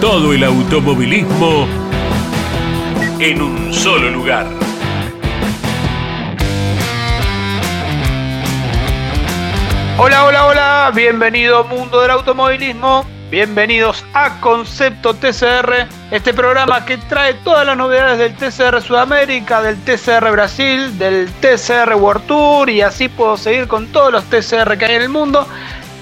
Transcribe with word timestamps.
Todo 0.00 0.32
el 0.32 0.42
automovilismo 0.44 1.68
en 3.18 3.42
un 3.42 3.74
solo 3.74 4.08
lugar. 4.10 4.46
Hola, 9.98 10.24
hola, 10.24 10.46
hola, 10.46 10.92
bienvenido 10.94 11.64
mundo 11.64 12.00
del 12.00 12.12
automovilismo, 12.12 13.04
bienvenidos 13.30 14.02
a 14.14 14.40
Concepto 14.40 15.12
TCR, 15.12 15.86
este 16.10 16.32
programa 16.32 16.86
que 16.86 16.96
trae 16.96 17.34
todas 17.34 17.66
las 17.66 17.76
novedades 17.76 18.18
del 18.18 18.34
TCR 18.34 18.80
Sudamérica, 18.80 19.60
del 19.60 19.76
TCR 19.82 20.30
Brasil, 20.32 20.98
del 20.98 21.30
TCR 21.30 21.94
World 21.94 22.26
Tour 22.26 22.70
y 22.70 22.80
así 22.80 23.10
puedo 23.10 23.36
seguir 23.36 23.68
con 23.68 23.86
todos 23.88 24.10
los 24.10 24.24
TCR 24.24 24.78
que 24.78 24.86
hay 24.86 24.94
en 24.94 25.02
el 25.02 25.10
mundo, 25.10 25.46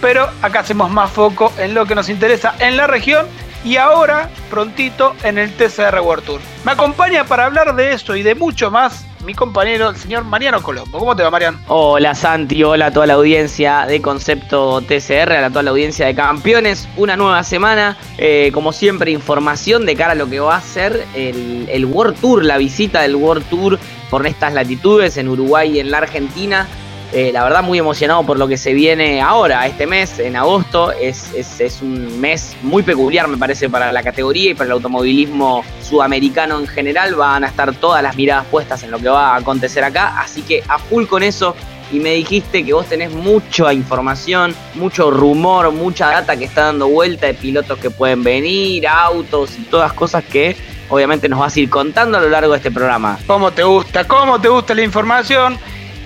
pero 0.00 0.30
acá 0.40 0.60
hacemos 0.60 0.88
más 0.88 1.10
foco 1.10 1.52
en 1.58 1.74
lo 1.74 1.84
que 1.84 1.96
nos 1.96 2.08
interesa 2.08 2.54
en 2.60 2.76
la 2.76 2.86
región 2.86 3.26
y 3.64 3.76
ahora 3.76 4.30
prontito 4.50 5.14
en 5.22 5.38
el 5.38 5.52
TCR 5.52 6.00
World 6.00 6.24
Tour. 6.24 6.40
Me 6.64 6.72
acompaña 6.72 7.24
para 7.24 7.46
hablar 7.46 7.74
de 7.74 7.92
eso 7.92 8.16
y 8.16 8.22
de 8.22 8.34
mucho 8.34 8.70
más 8.70 9.04
mi 9.24 9.34
compañero, 9.34 9.90
el 9.90 9.96
señor 9.96 10.24
Mariano 10.24 10.62
Colombo. 10.62 10.98
¿Cómo 10.98 11.14
te 11.14 11.22
va, 11.22 11.30
Mariano? 11.30 11.58
Hola, 11.66 12.14
Santi. 12.14 12.62
Hola 12.62 12.86
a 12.86 12.90
toda 12.92 13.06
la 13.06 13.14
audiencia 13.14 13.84
de 13.86 14.00
Concepto 14.00 14.80
TCR, 14.80 15.32
a 15.32 15.50
toda 15.50 15.64
la 15.64 15.70
audiencia 15.70 16.06
de 16.06 16.14
Campeones. 16.14 16.88
Una 16.96 17.16
nueva 17.16 17.42
semana. 17.42 17.98
Eh, 18.16 18.50
como 18.54 18.72
siempre, 18.72 19.10
información 19.10 19.84
de 19.86 19.96
cara 19.96 20.12
a 20.12 20.14
lo 20.14 20.30
que 20.30 20.40
va 20.40 20.56
a 20.56 20.60
ser 20.60 21.04
el, 21.14 21.68
el 21.68 21.84
World 21.84 22.18
Tour, 22.20 22.44
la 22.44 22.56
visita 22.56 23.02
del 23.02 23.16
World 23.16 23.44
Tour 23.50 23.78
por 24.08 24.26
estas 24.26 24.54
latitudes 24.54 25.16
en 25.18 25.28
Uruguay 25.28 25.76
y 25.76 25.80
en 25.80 25.90
la 25.90 25.98
Argentina. 25.98 26.66
Eh, 27.10 27.30
la 27.32 27.42
verdad 27.42 27.62
muy 27.62 27.78
emocionado 27.78 28.22
por 28.24 28.38
lo 28.38 28.46
que 28.46 28.58
se 28.58 28.74
viene 28.74 29.22
ahora, 29.22 29.66
este 29.66 29.86
mes, 29.86 30.18
en 30.18 30.36
agosto. 30.36 30.92
Es, 30.92 31.32
es, 31.34 31.80
un 31.80 32.20
mes 32.20 32.54
muy 32.62 32.82
peculiar, 32.82 33.26
me 33.28 33.38
parece, 33.38 33.70
para 33.70 33.92
la 33.92 34.02
categoría 34.02 34.50
y 34.50 34.54
para 34.54 34.66
el 34.66 34.72
automovilismo 34.72 35.64
sudamericano 35.82 36.58
en 36.58 36.66
general. 36.66 37.14
Van 37.14 37.44
a 37.44 37.48
estar 37.48 37.74
todas 37.74 38.02
las 38.02 38.14
miradas 38.14 38.44
puestas 38.46 38.82
en 38.82 38.90
lo 38.90 38.98
que 38.98 39.08
va 39.08 39.34
a 39.34 39.36
acontecer 39.36 39.84
acá. 39.84 40.20
Así 40.20 40.42
que 40.42 40.62
a 40.68 40.78
full 40.78 41.06
con 41.06 41.22
eso. 41.22 41.56
Y 41.90 42.00
me 42.00 42.10
dijiste 42.10 42.62
que 42.62 42.74
vos 42.74 42.86
tenés 42.86 43.10
mucha 43.10 43.72
información, 43.72 44.54
mucho 44.74 45.10
rumor, 45.10 45.72
mucha 45.72 46.08
data 46.08 46.36
que 46.36 46.44
está 46.44 46.66
dando 46.66 46.88
vuelta 46.88 47.26
de 47.26 47.32
pilotos 47.32 47.78
que 47.78 47.88
pueden 47.88 48.22
venir, 48.22 48.86
autos 48.86 49.58
y 49.58 49.62
todas 49.62 49.94
cosas 49.94 50.22
que 50.22 50.54
obviamente 50.90 51.30
nos 51.30 51.38
vas 51.38 51.56
a 51.56 51.60
ir 51.60 51.70
contando 51.70 52.18
a 52.18 52.20
lo 52.20 52.28
largo 52.28 52.52
de 52.52 52.58
este 52.58 52.70
programa. 52.70 53.18
¿Cómo 53.26 53.52
te 53.52 53.62
gusta? 53.62 54.06
¿Cómo 54.06 54.38
te 54.38 54.48
gusta 54.48 54.74
la 54.74 54.82
información? 54.82 55.58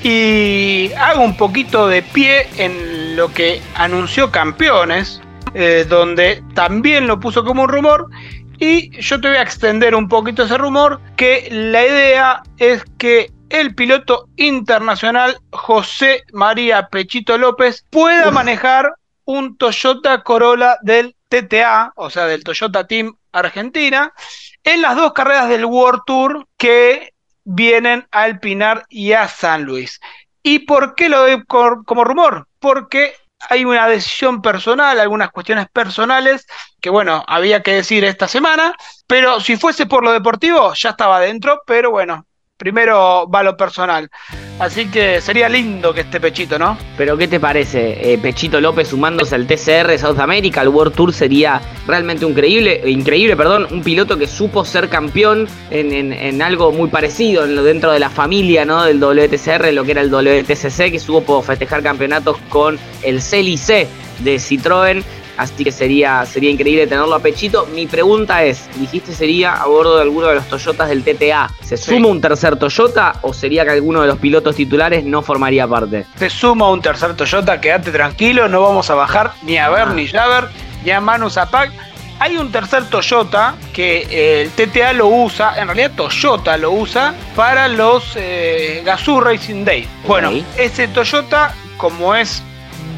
Y 0.02 0.92
hago 0.94 1.22
un 1.22 1.36
poquito 1.36 1.86
de 1.86 2.02
pie 2.02 2.48
en 2.56 3.16
lo 3.16 3.32
que 3.32 3.62
anunció 3.74 4.30
Campeones, 4.30 5.20
eh, 5.54 5.86
donde 5.88 6.42
también 6.54 7.06
lo 7.06 7.20
puso 7.20 7.44
como 7.44 7.62
un 7.62 7.68
rumor. 7.68 8.08
Y 8.58 8.90
yo 9.00 9.20
te 9.20 9.28
voy 9.28 9.36
a 9.36 9.42
extender 9.42 9.94
un 9.94 10.08
poquito 10.08 10.44
ese 10.44 10.58
rumor, 10.58 11.00
que 11.16 11.48
la 11.50 11.86
idea 11.86 12.42
es 12.58 12.84
que 12.98 13.30
el 13.48 13.74
piloto 13.74 14.28
internacional 14.36 15.38
José 15.50 16.22
María 16.32 16.88
Pechito 16.88 17.36
López 17.36 17.84
pueda 17.90 18.30
manejar 18.30 18.94
un 19.24 19.56
Toyota 19.56 20.22
Corolla 20.22 20.78
del 20.82 21.14
TTA, 21.28 21.92
o 21.96 22.10
sea, 22.10 22.26
del 22.26 22.44
Toyota 22.44 22.86
Team 22.86 23.14
Argentina, 23.30 24.12
en 24.64 24.82
las 24.82 24.96
dos 24.96 25.12
carreras 25.12 25.48
del 25.48 25.64
World 25.64 26.02
Tour 26.06 26.46
que 26.56 27.11
vienen 27.44 28.06
a 28.10 28.26
El 28.26 28.38
Pinar 28.40 28.84
y 28.88 29.12
a 29.12 29.28
San 29.28 29.64
Luis. 29.64 30.00
¿Y 30.42 30.60
por 30.60 30.94
qué 30.94 31.08
lo 31.08 31.20
doy 31.20 31.44
como 31.44 32.04
rumor? 32.04 32.48
Porque 32.58 33.14
hay 33.48 33.64
una 33.64 33.88
decisión 33.88 34.42
personal, 34.42 35.00
algunas 35.00 35.30
cuestiones 35.30 35.66
personales 35.72 36.46
que, 36.80 36.90
bueno, 36.90 37.24
había 37.26 37.62
que 37.62 37.74
decir 37.74 38.04
esta 38.04 38.28
semana, 38.28 38.74
pero 39.06 39.40
si 39.40 39.56
fuese 39.56 39.86
por 39.86 40.04
lo 40.04 40.12
deportivo, 40.12 40.72
ya 40.74 40.90
estaba 40.90 41.20
dentro, 41.20 41.62
pero 41.66 41.90
bueno, 41.90 42.26
primero 42.62 43.28
va 43.28 43.42
lo 43.42 43.56
personal. 43.56 44.08
Así 44.60 44.86
que 44.86 45.20
sería 45.20 45.48
lindo 45.48 45.92
que 45.92 46.02
esté 46.02 46.20
Pechito, 46.20 46.60
¿no? 46.60 46.78
Pero 46.96 47.16
¿qué 47.16 47.26
te 47.26 47.40
parece? 47.40 48.12
Eh, 48.12 48.18
Pechito 48.18 48.60
López 48.60 48.86
sumándose 48.86 49.34
al 49.34 49.48
TCR 49.48 49.98
South 49.98 50.20
America, 50.20 50.60
al 50.60 50.68
World 50.68 50.94
Tour 50.94 51.12
sería 51.12 51.60
realmente 51.88 52.24
increíble, 52.24 52.80
increíble, 52.86 53.36
perdón, 53.36 53.66
un 53.72 53.82
piloto 53.82 54.16
que 54.16 54.28
supo 54.28 54.64
ser 54.64 54.88
campeón 54.88 55.48
en, 55.70 56.40
algo 56.40 56.70
muy 56.70 56.88
parecido 56.88 57.44
dentro 57.46 57.90
de 57.90 57.98
la 57.98 58.10
familia 58.10 58.64
¿no? 58.64 58.84
del 58.84 59.02
WTCR, 59.02 59.72
lo 59.72 59.82
que 59.82 59.90
era 59.90 60.02
el 60.02 60.10
WTCC, 60.10 60.92
que 60.92 61.00
supo 61.00 61.42
festejar 61.42 61.82
campeonatos 61.82 62.36
con 62.48 62.78
el 63.02 63.20
CLIC 63.20 63.88
de 64.20 64.36
Citroën 64.36 65.02
Así 65.42 65.64
que 65.64 65.72
sería, 65.72 66.24
sería 66.24 66.50
increíble 66.50 66.86
tenerlo 66.86 67.14
a 67.16 67.18
pechito. 67.18 67.66
Mi 67.74 67.86
pregunta 67.86 68.44
es, 68.44 68.68
dijiste 68.76 69.12
sería 69.12 69.54
a 69.54 69.66
bordo 69.66 69.96
de 69.96 70.02
alguno 70.02 70.28
de 70.28 70.36
los 70.36 70.46
Toyotas 70.46 70.88
del 70.88 71.02
TTA. 71.02 71.50
¿Se 71.62 71.76
suma 71.76 72.06
un 72.06 72.20
tercer 72.20 72.56
Toyota 72.56 73.14
o 73.22 73.32
sería 73.32 73.64
que 73.64 73.72
alguno 73.72 74.02
de 74.02 74.06
los 74.06 74.18
pilotos 74.18 74.54
titulares 74.54 75.04
no 75.04 75.20
formaría 75.20 75.66
parte? 75.66 76.06
Se 76.16 76.30
suma 76.30 76.70
un 76.70 76.80
tercer 76.80 77.16
Toyota, 77.16 77.60
quédate 77.60 77.90
tranquilo, 77.90 78.48
no 78.48 78.62
vamos 78.62 78.88
a 78.90 78.94
bajar 78.94 79.32
ni 79.42 79.58
a 79.58 79.68
ver 79.68 79.88
ah. 79.88 79.92
ni 79.94 80.08
a 80.16 80.26
ver, 80.28 80.48
ni 80.84 80.92
a 80.92 81.00
Manu 81.00 81.28
Zapac. 81.28 81.72
Hay 82.20 82.36
un 82.36 82.52
tercer 82.52 82.88
Toyota 82.88 83.56
que 83.72 84.06
eh, 84.08 84.42
el 84.42 84.50
TTA 84.50 84.92
lo 84.92 85.08
usa, 85.08 85.60
en 85.60 85.66
realidad 85.66 85.90
Toyota 85.96 86.56
lo 86.56 86.70
usa 86.70 87.14
para 87.34 87.66
los 87.66 88.12
eh, 88.14 88.80
Gazoo 88.84 89.20
Racing 89.20 89.64
Day. 89.64 89.88
Bueno, 90.06 90.30
ese 90.56 90.86
Toyota, 90.86 91.52
como 91.78 92.14
es 92.14 92.44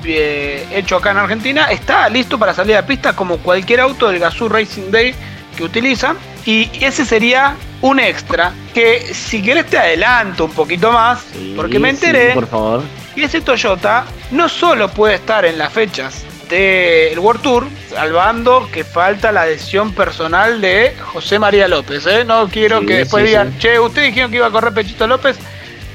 eh, 0.07 0.67
hecho 0.73 0.97
acá 0.97 1.11
en 1.13 1.19
Argentina, 1.19 1.71
está 1.71 2.09
listo 2.09 2.39
para 2.39 2.55
salir 2.55 2.77
a 2.77 2.87
pista 2.87 3.15
como 3.15 3.39
cualquier 3.39 3.81
auto 3.81 4.09
del 4.09 4.19
Gazoo 4.19 4.49
Racing 4.49 4.91
Day 4.91 5.15
que 5.57 5.65
utilizan. 5.65 6.17
Y 6.45 6.71
ese 6.81 7.05
sería 7.07 7.57
un 7.81 8.01
extra 8.01 8.53
que 8.75 9.15
si 9.15 9.43
querés 9.43 9.67
te 9.67 9.79
adelanto 9.79 10.45
un 10.45 10.53
poquito 10.53 10.93
más, 10.93 11.25
porque 11.57 11.79
me 11.79 11.91
enteré. 11.91 12.33
por 12.35 12.47
favor. 12.47 12.83
Y 13.17 13.23
ese 13.23 13.41
Toyota 13.41 14.05
no 14.31 14.49
solo 14.49 14.89
puede 14.89 15.15
estar 15.15 15.45
en 15.45 15.57
las 15.57 15.73
fechas 15.73 16.25
del 16.49 17.19
World 17.19 17.43
Tour, 17.43 17.67
salvando 17.91 18.69
que 18.73 18.85
falta 18.85 19.33
la 19.33 19.45
decisión 19.45 19.93
personal 19.93 20.61
de 20.61 20.95
José 21.13 21.39
María 21.39 21.69
López. 21.69 22.07
¿eh? 22.07 22.25
No 22.25 22.49
quiero 22.49 22.81
que 22.85 22.99
después 22.99 23.25
digan, 23.25 23.59
che, 23.59 23.79
ustedes 23.79 24.09
dijeron 24.09 24.31
que 24.31 24.39
iba 24.39 24.47
a 24.47 24.51
correr 24.51 24.75
Pechito 24.75 25.07
López. 25.07 25.39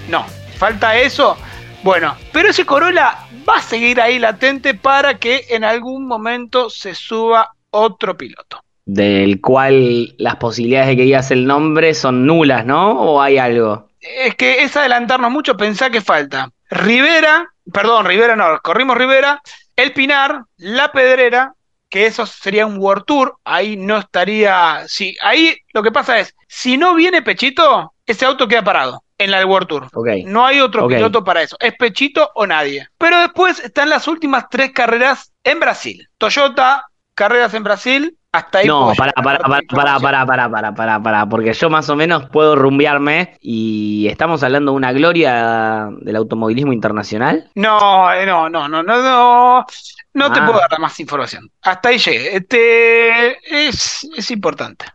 No, 0.07 0.25
falta 0.57 0.97
eso. 0.97 1.37
Bueno, 1.83 2.15
pero 2.31 2.49
ese 2.49 2.65
Corolla 2.65 3.19
va 3.47 3.57
a 3.57 3.61
seguir 3.61 4.01
ahí 4.01 4.19
latente 4.19 4.73
para 4.73 5.17
que 5.17 5.45
en 5.49 5.63
algún 5.63 6.07
momento 6.07 6.69
se 6.69 6.95
suba 6.95 7.53
otro 7.69 8.17
piloto. 8.17 8.63
Del 8.85 9.39
cual 9.39 10.15
las 10.17 10.37
posibilidades 10.37 10.89
de 10.89 10.95
que 10.97 11.03
digas 11.03 11.31
el 11.31 11.45
nombre 11.45 11.93
son 11.93 12.25
nulas, 12.25 12.65
¿no? 12.65 12.91
¿O 12.99 13.21
hay 13.21 13.37
algo? 13.37 13.89
Es 14.01 14.35
que 14.35 14.63
es 14.63 14.75
adelantarnos 14.75 15.31
mucho, 15.31 15.55
pensá 15.55 15.89
que 15.89 16.01
falta. 16.01 16.49
Rivera, 16.69 17.47
perdón, 17.71 18.05
Rivera 18.05 18.35
no, 18.35 18.59
corrimos 18.63 18.97
Rivera, 18.97 19.41
El 19.75 19.93
Pinar, 19.93 20.43
La 20.57 20.91
Pedrera, 20.91 21.53
que 21.89 22.05
eso 22.05 22.25
sería 22.25 22.65
un 22.65 22.77
World 22.77 23.05
Tour, 23.05 23.37
ahí 23.43 23.75
no 23.75 23.97
estaría, 23.97 24.83
sí, 24.87 25.15
ahí 25.21 25.57
lo 25.73 25.81
que 25.81 25.91
pasa 25.91 26.19
es, 26.19 26.35
si 26.47 26.77
no 26.77 26.93
viene 26.95 27.21
Pechito, 27.21 27.93
ese 28.05 28.25
auto 28.25 28.47
queda 28.47 28.63
parado 28.63 29.03
en 29.19 29.31
la 29.31 29.45
World 29.45 29.67
Tour. 29.67 29.87
No 30.25 30.45
hay 30.45 30.61
otro 30.61 30.87
piloto 30.87 31.23
para 31.23 31.43
eso. 31.43 31.57
Es 31.59 31.75
Pechito 31.75 32.31
o 32.33 32.47
nadie. 32.47 32.87
Pero 32.97 33.19
después 33.19 33.59
están 33.59 33.89
las 33.89 34.07
últimas 34.07 34.45
tres 34.49 34.71
carreras 34.71 35.33
en 35.43 35.59
Brasil. 35.59 36.09
Toyota, 36.17 36.87
carreras 37.13 37.53
en 37.53 37.63
Brasil. 37.63 38.15
Hasta 38.31 38.59
ahí. 38.59 38.67
No, 38.67 38.93
para, 38.95 39.11
para, 39.11 39.39
para, 39.39 39.61
para, 39.67 39.99
para, 39.99 40.25
para, 40.25 40.49
para, 40.49 40.73
para, 40.73 41.03
para, 41.03 41.25
porque 41.25 41.51
yo 41.53 41.69
más 41.69 41.89
o 41.89 41.95
menos 41.95 42.29
puedo 42.29 42.55
rumbearme 42.55 43.35
y 43.41 44.07
estamos 44.07 44.43
hablando 44.43 44.71
de 44.71 44.77
una 44.77 44.91
gloria 44.93 45.89
del 45.99 46.15
automovilismo 46.15 46.71
internacional. 46.71 47.49
No, 47.55 48.13
eh, 48.13 48.25
no, 48.25 48.47
no, 48.47 48.69
no, 48.69 48.83
no, 48.83 49.01
no, 49.01 49.65
no 50.13 50.31
te 50.31 50.39
ah. 50.39 50.45
puedo 50.45 50.59
dar 50.59 50.79
más 50.79 50.99
información. 50.99 51.49
Hasta 51.63 51.89
ahí 51.89 51.97
llegué. 51.97 52.37
Este 52.37 53.67
es, 53.67 54.07
es 54.15 54.31
importante. 54.31 54.85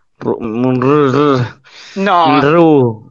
No. 1.97 2.41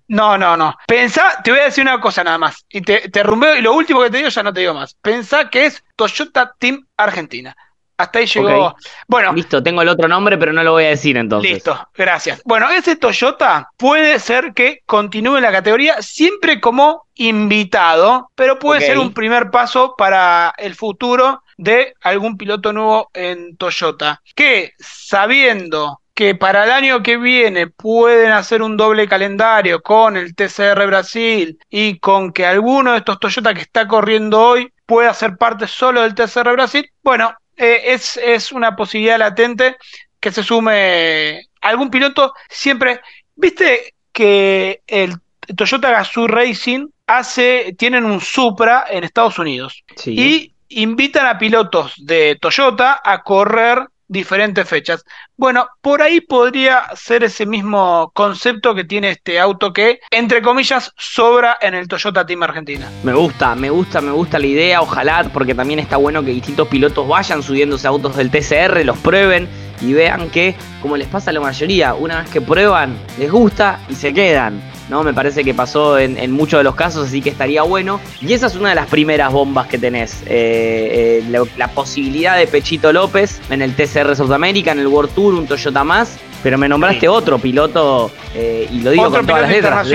No, 0.08 0.38
no, 0.38 0.58
no. 0.58 0.76
Pensá, 0.88 1.42
te 1.44 1.52
voy 1.52 1.62
a 1.62 1.66
decir 1.66 1.84
una 1.84 2.00
cosa 2.00 2.24
nada 2.24 2.38
más. 2.38 2.66
Y 2.70 2.82
te, 2.82 3.10
te 3.10 3.24
rumbeo, 3.24 3.56
y 3.56 3.62
lo 3.62 3.74
último 3.74 4.02
que 4.02 4.10
te 4.10 4.18
digo 4.18 4.30
ya 4.30 4.44
no 4.44 4.54
te 4.54 4.60
digo 4.60 4.74
más. 4.74 4.96
Pensá 4.96 5.50
que 5.50 5.66
es 5.66 5.84
Toyota 5.96 6.54
Team 6.60 6.86
Argentina. 6.98 7.56
Hasta 7.96 8.20
ahí 8.20 8.26
llegó. 8.26 8.76
Bueno. 9.08 9.34
Listo, 9.34 9.62
tengo 9.62 9.82
el 9.82 9.88
otro 9.88 10.08
nombre, 10.08 10.38
pero 10.38 10.52
no 10.52 10.64
lo 10.64 10.72
voy 10.72 10.86
a 10.86 10.90
decir 10.90 11.16
entonces. 11.16 11.52
Listo, 11.52 11.88
gracias. 11.96 12.42
Bueno, 12.44 12.70
ese 12.70 12.96
Toyota 12.96 13.70
puede 13.78 14.20
ser 14.20 14.54
que 14.54 14.82
continúe 14.86 15.38
en 15.38 15.44
la 15.44 15.52
categoría 15.52 16.02
siempre 16.02 16.60
como 16.60 17.08
invitado, 17.16 18.32
pero 18.36 18.58
puede 18.58 18.82
ser 18.82 18.98
un 18.98 19.14
primer 19.14 19.52
paso 19.52 19.96
para 19.96 20.54
el 20.58 20.76
futuro 20.76 21.44
de 21.58 21.94
algún 22.02 22.38
piloto 22.38 22.74
nuevo 22.74 23.10
en 23.14 23.56
Toyota. 23.58 24.22
Que 24.36 24.74
sabiendo 24.80 26.02
que 26.14 26.36
para 26.36 26.64
el 26.66 26.72
año 26.72 27.02
que 27.02 27.18
viene 27.18 27.68
pueden 27.68 28.32
hacer 28.32 28.62
un 28.62 28.78
doble 28.78 29.08
calendario 29.08 29.82
con 29.82 30.16
el 30.16 30.36
TCR 30.36 30.86
Brasil 30.86 31.58
y 31.70 31.98
con 32.00 32.32
que 32.32 32.46
alguno 32.46 32.92
de 32.92 33.00
estos 33.00 33.20
Toyota 33.20 33.54
que 33.54 33.62
está 33.62 33.88
corriendo 33.88 34.40
hoy 34.40 34.72
pueda 34.86 35.14
ser 35.14 35.38
parte 35.38 35.68
solo 35.68 36.02
del 36.02 36.14
TCR 36.14 36.52
Brasil, 36.52 36.90
bueno, 37.02 37.34
eh, 37.58 37.82
es, 37.86 38.18
es 38.18 38.52
una 38.52 38.76
posibilidad 38.76 39.18
latente 39.18 39.78
que 40.20 40.32
se 40.32 40.44
sume 40.44 41.42
algún 41.62 41.90
piloto 41.90 42.34
siempre. 42.50 43.02
Viste 43.36 43.96
que 44.12 44.82
el 44.88 45.16
Toyota 45.56 45.90
Gazoo 45.90 46.28
Racing 46.28 46.88
hace, 47.08 47.76
tienen 47.78 48.06
un 48.06 48.22
Supra 48.22 48.86
en 48.90 49.04
Estados 49.04 49.40
Unidos 49.40 49.84
y 50.06 50.54
invitan 50.70 51.26
a 51.26 51.38
pilotos 51.38 51.94
de 51.98 52.38
Toyota 52.40 53.02
a 53.04 53.24
correr 53.24 53.88
diferentes 54.14 54.66
fechas. 54.68 55.04
Bueno, 55.36 55.68
por 55.82 56.02
ahí 56.02 56.22
podría 56.22 56.84
ser 56.96 57.26
ese 57.26 57.46
mismo 57.46 58.12
concepto 58.14 58.74
que 58.74 58.86
tiene 58.86 59.10
este 59.10 59.40
auto 59.40 59.74
que, 59.74 60.00
entre 60.12 60.42
comillas, 60.42 60.94
sobra 60.96 61.58
en 61.60 61.74
el 61.74 61.90
Toyota 61.90 62.26
Team 62.26 62.44
Argentina. 62.44 62.90
Me 63.04 63.14
gusta, 63.14 63.56
me 63.56 63.70
gusta, 63.70 64.00
me 64.00 64.12
gusta 64.12 64.40
la 64.40 64.48
idea, 64.48 64.82
ojalá, 64.82 65.30
porque 65.34 65.54
también 65.54 65.80
está 65.80 65.98
bueno 65.98 66.24
que 66.24 66.32
distintos 66.32 66.70
pilotos 66.70 67.06
vayan 67.06 67.44
subiéndose 67.44 67.88
autos 67.88 68.16
del 68.16 68.32
TCR, 68.32 68.86
los 68.86 68.98
prueben 69.00 69.50
y 69.82 69.92
vean 69.92 70.30
que, 70.30 70.56
como 70.82 70.96
les 70.96 71.08
pasa 71.08 71.32
a 71.32 71.34
la 71.34 71.42
mayoría, 71.42 71.94
una 71.94 72.22
vez 72.22 72.30
que 72.30 72.40
prueban, 72.40 72.98
les 73.18 73.30
gusta 73.30 73.82
y 73.90 73.96
se 73.96 74.14
quedan. 74.14 74.73
¿No? 74.94 75.04
Me 75.04 75.12
parece 75.12 75.44
que 75.44 75.56
pasó 75.56 75.98
en, 75.98 76.32
muchos 76.32 76.60
de 76.60 76.64
los 76.64 76.76
casos, 76.76 77.08
así 77.08 77.20
que 77.20 77.32
estaría 77.32 77.64
bueno. 77.64 78.00
Y 78.22 78.34
esa 78.34 78.46
es 78.46 78.56
una 78.56 78.70
de 78.70 78.76
las 78.76 78.86
primeras 78.86 79.34
bombas 79.34 79.66
que 79.66 79.80
tenés. 79.80 80.22
Eh, 80.28 81.24
eh, 81.28 81.46
la, 81.58 81.68
posibilidad 81.70 82.38
de 82.38 82.46
Pechito 82.46 82.94
López 82.94 83.42
en 83.50 83.64
el 83.64 83.76
TCR 83.76 84.16
Sudamérica, 84.16 84.72
en 84.72 84.80
el 84.80 84.88
World 84.88 85.16
Tour, 85.16 85.34
un 85.34 85.48
Toyota 85.48 85.84
más. 85.84 86.20
Pero 86.44 86.60
me 86.60 86.70
nombraste 86.70 87.10
otro 87.10 87.40
piloto, 87.40 88.12
eh, 88.36 88.68
y 88.72 88.82
lo 88.82 88.92
digo 88.92 89.10
con 89.10 89.26
todas 89.26 89.42
las 89.42 89.52
letras. 89.52 89.88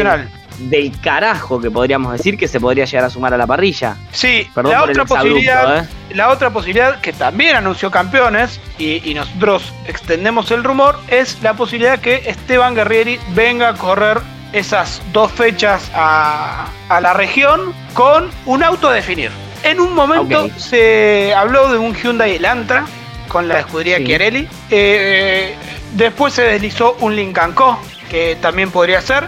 del 0.59 1.01
carajo 1.01 1.61
que 1.61 1.71
podríamos 1.71 2.11
decir 2.11 2.37
que 2.37 2.49
se 2.49 2.59
podría 2.59 2.85
llegar 2.85 3.05
a 3.05 3.11
sumar 3.11 3.33
a 3.33 3.37
la 3.37 3.47
parrilla. 3.47 3.97
Sí, 4.11 4.49
la 4.57 4.83
otra 4.83 5.05
posibilidad, 5.05 5.87
la 6.13 6.31
otra 6.31 6.51
posibilidad 6.51 7.01
que 7.01 7.13
también 7.13 7.55
anunció 7.55 7.93
campeones 7.93 8.61
y, 8.77 9.09
y, 9.09 9.15
nosotros 9.15 9.73
extendemos 9.87 10.51
el 10.51 10.65
rumor 10.65 10.99
es 11.07 11.41
la 11.43 11.55
posibilidad 11.55 12.01
que 12.01 12.23
Esteban 12.27 12.75
Guerrieri 12.75 13.21
venga 13.37 13.69
a 13.69 13.75
correr 13.75 14.19
esas 14.53 15.03
dos 15.13 15.31
fechas 15.33 15.91
a, 15.95 16.69
la 17.01 17.13
región 17.15 17.75
con 17.95 18.31
un 18.47 18.63
auto 18.63 18.89
a 18.89 18.95
definir. 18.95 19.31
En 19.63 19.81
un 19.81 19.95
momento 19.95 20.49
se 20.57 21.35
habló 21.35 21.71
de 21.73 21.79
un 21.79 21.95
Hyundai 21.95 22.37
Elantra 22.37 22.87
con 23.29 23.49
la 23.49 23.61
escudería 23.61 24.03
Chiarelli. 24.03 24.49
Eh, 24.71 25.55
después 25.95 26.35
se 26.35 26.43
deslizó 26.43 26.97
un 27.01 27.17
Lincoln 27.17 27.53
Co, 27.53 27.79
que 28.09 28.37
también 28.41 28.71
podría 28.71 29.01
ser. 29.01 29.25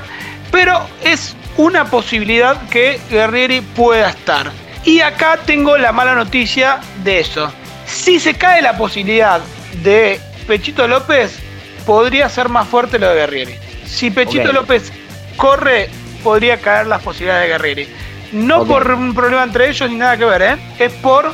Pero 0.50 0.86
es 1.04 1.36
una 1.56 1.84
posibilidad 1.84 2.68
que 2.68 3.00
Guerrieri 3.10 3.60
pueda 3.60 4.10
estar. 4.10 4.50
Y 4.84 5.00
acá 5.00 5.38
tengo 5.44 5.76
la 5.76 5.92
mala 5.92 6.14
noticia 6.14 6.80
de 7.04 7.20
eso. 7.20 7.52
Si 7.86 8.18
se 8.18 8.34
cae 8.34 8.62
la 8.62 8.76
posibilidad 8.76 9.40
de 9.82 10.20
Pechito 10.46 10.88
López, 10.88 11.38
podría 11.84 12.28
ser 12.28 12.48
más 12.48 12.66
fuerte 12.68 12.98
lo 12.98 13.08
de 13.08 13.16
Guerrieri. 13.16 13.54
Si 13.86 14.10
Pechito 14.10 14.52
López 14.52 14.92
corre, 15.40 15.88
podría 16.22 16.58
caer 16.58 16.86
las 16.86 17.02
posibilidades 17.02 17.48
de 17.48 17.52
Guerreri. 17.54 17.88
No 18.32 18.64
por 18.66 18.88
un 18.92 19.14
problema 19.14 19.42
entre 19.42 19.70
ellos 19.70 19.90
ni 19.90 19.96
nada 19.96 20.16
que 20.16 20.24
ver, 20.26 20.42
¿eh? 20.42 20.56
es 20.78 20.92
por 20.92 21.32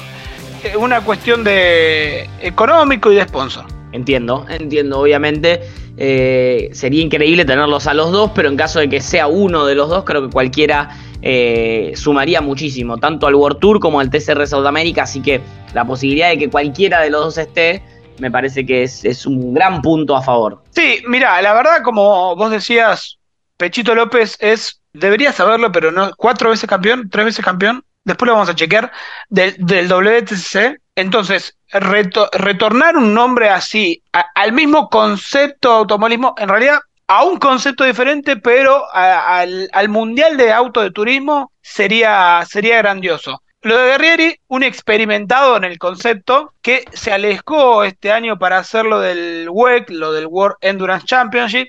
eh, 0.62 0.76
una 0.76 1.00
cuestión 1.03 1.43
de 1.43 2.31
económico 2.41 3.11
y 3.12 3.17
de 3.17 3.25
sponsor. 3.25 3.67
Entiendo, 3.93 4.47
entiendo, 4.49 5.00
obviamente. 5.00 5.61
Eh, 5.99 6.69
sería 6.73 7.03
increíble 7.03 7.44
tenerlos 7.44 7.87
a 7.87 7.94
los 7.94 8.12
dos, 8.12 8.31
pero 8.35 8.49
en 8.49 8.56
caso 8.56 8.79
de 8.79 8.88
que 8.88 9.00
sea 9.00 9.26
uno 9.26 9.67
de 9.67 9.75
los 9.75 9.88
dos, 9.88 10.05
creo 10.05 10.26
que 10.26 10.32
cualquiera 10.32 10.91
eh, 11.23 11.93
sumaría 11.97 12.41
muchísimo, 12.41 12.99
tanto 12.99 13.26
al 13.26 13.35
World 13.35 13.59
Tour 13.59 13.81
como 13.81 13.99
al 13.99 14.11
TCR 14.11 14.47
Sudamérica, 14.47 15.02
así 15.02 15.20
que 15.20 15.41
la 15.75 15.85
posibilidad 15.85 16.29
de 16.29 16.38
que 16.38 16.50
cualquiera 16.50 17.00
de 17.00 17.11
los 17.11 17.25
dos 17.25 17.38
esté, 17.38 17.82
me 18.19 18.31
parece 18.31 18.64
que 18.64 18.82
es, 18.82 19.05
es 19.05 19.26
un 19.26 19.55
gran 19.55 19.82
punto 19.82 20.14
a 20.14 20.23
favor. 20.23 20.62
Sí, 20.70 21.02
mira, 21.09 21.41
la 21.41 21.55
verdad, 21.55 21.82
como 21.82 22.37
vos 22.37 22.50
decías, 22.50 23.16
Pechito 23.56 23.94
López 23.94 24.37
es, 24.41 24.81
debería 24.93 25.32
saberlo, 25.32 25.73
pero 25.73 25.91
no, 25.91 26.11
cuatro 26.17 26.50
veces 26.50 26.69
campeón, 26.69 27.08
tres 27.11 27.26
veces 27.26 27.44
campeón, 27.44 27.85
después 28.05 28.26
lo 28.26 28.35
vamos 28.35 28.49
a 28.49 28.55
chequear, 28.55 28.93
del, 29.29 29.55
del 29.58 29.88
WTC. 29.88 30.81
Entonces, 30.94 31.56
retornar 31.70 32.97
un 32.97 33.12
nombre 33.12 33.50
así 33.50 34.03
al 34.35 34.53
mismo 34.53 34.88
concepto 34.88 35.70
de 35.70 35.76
automovilismo, 35.76 36.35
en 36.38 36.49
realidad 36.49 36.79
a 37.08 37.25
un 37.25 37.38
concepto 37.38 37.85
diferente, 37.85 38.37
pero 38.37 38.85
al, 38.93 39.69
al, 39.73 39.88
mundial 39.88 40.37
de 40.37 40.52
auto 40.52 40.81
de 40.81 40.91
turismo 40.91 41.52
sería, 41.61 42.43
sería 42.49 42.79
grandioso. 42.79 43.43
Lo 43.62 43.76
de 43.76 43.91
Guerrieri, 43.91 44.41
un 44.49 44.62
experimentado 44.62 45.56
en 45.56 45.64
el 45.64 45.79
concepto 45.79 46.52
que 46.62 46.85
se 46.93 47.12
alejó 47.12 47.85
este 47.85 48.12
año 48.12 48.38
para 48.38 48.59
hacerlo 48.59 49.00
del 49.00 49.49
WEC, 49.50 49.91
lo 49.91 50.12
del 50.12 50.26
World 50.26 50.56
Endurance 50.61 51.06
Championship, 51.06 51.69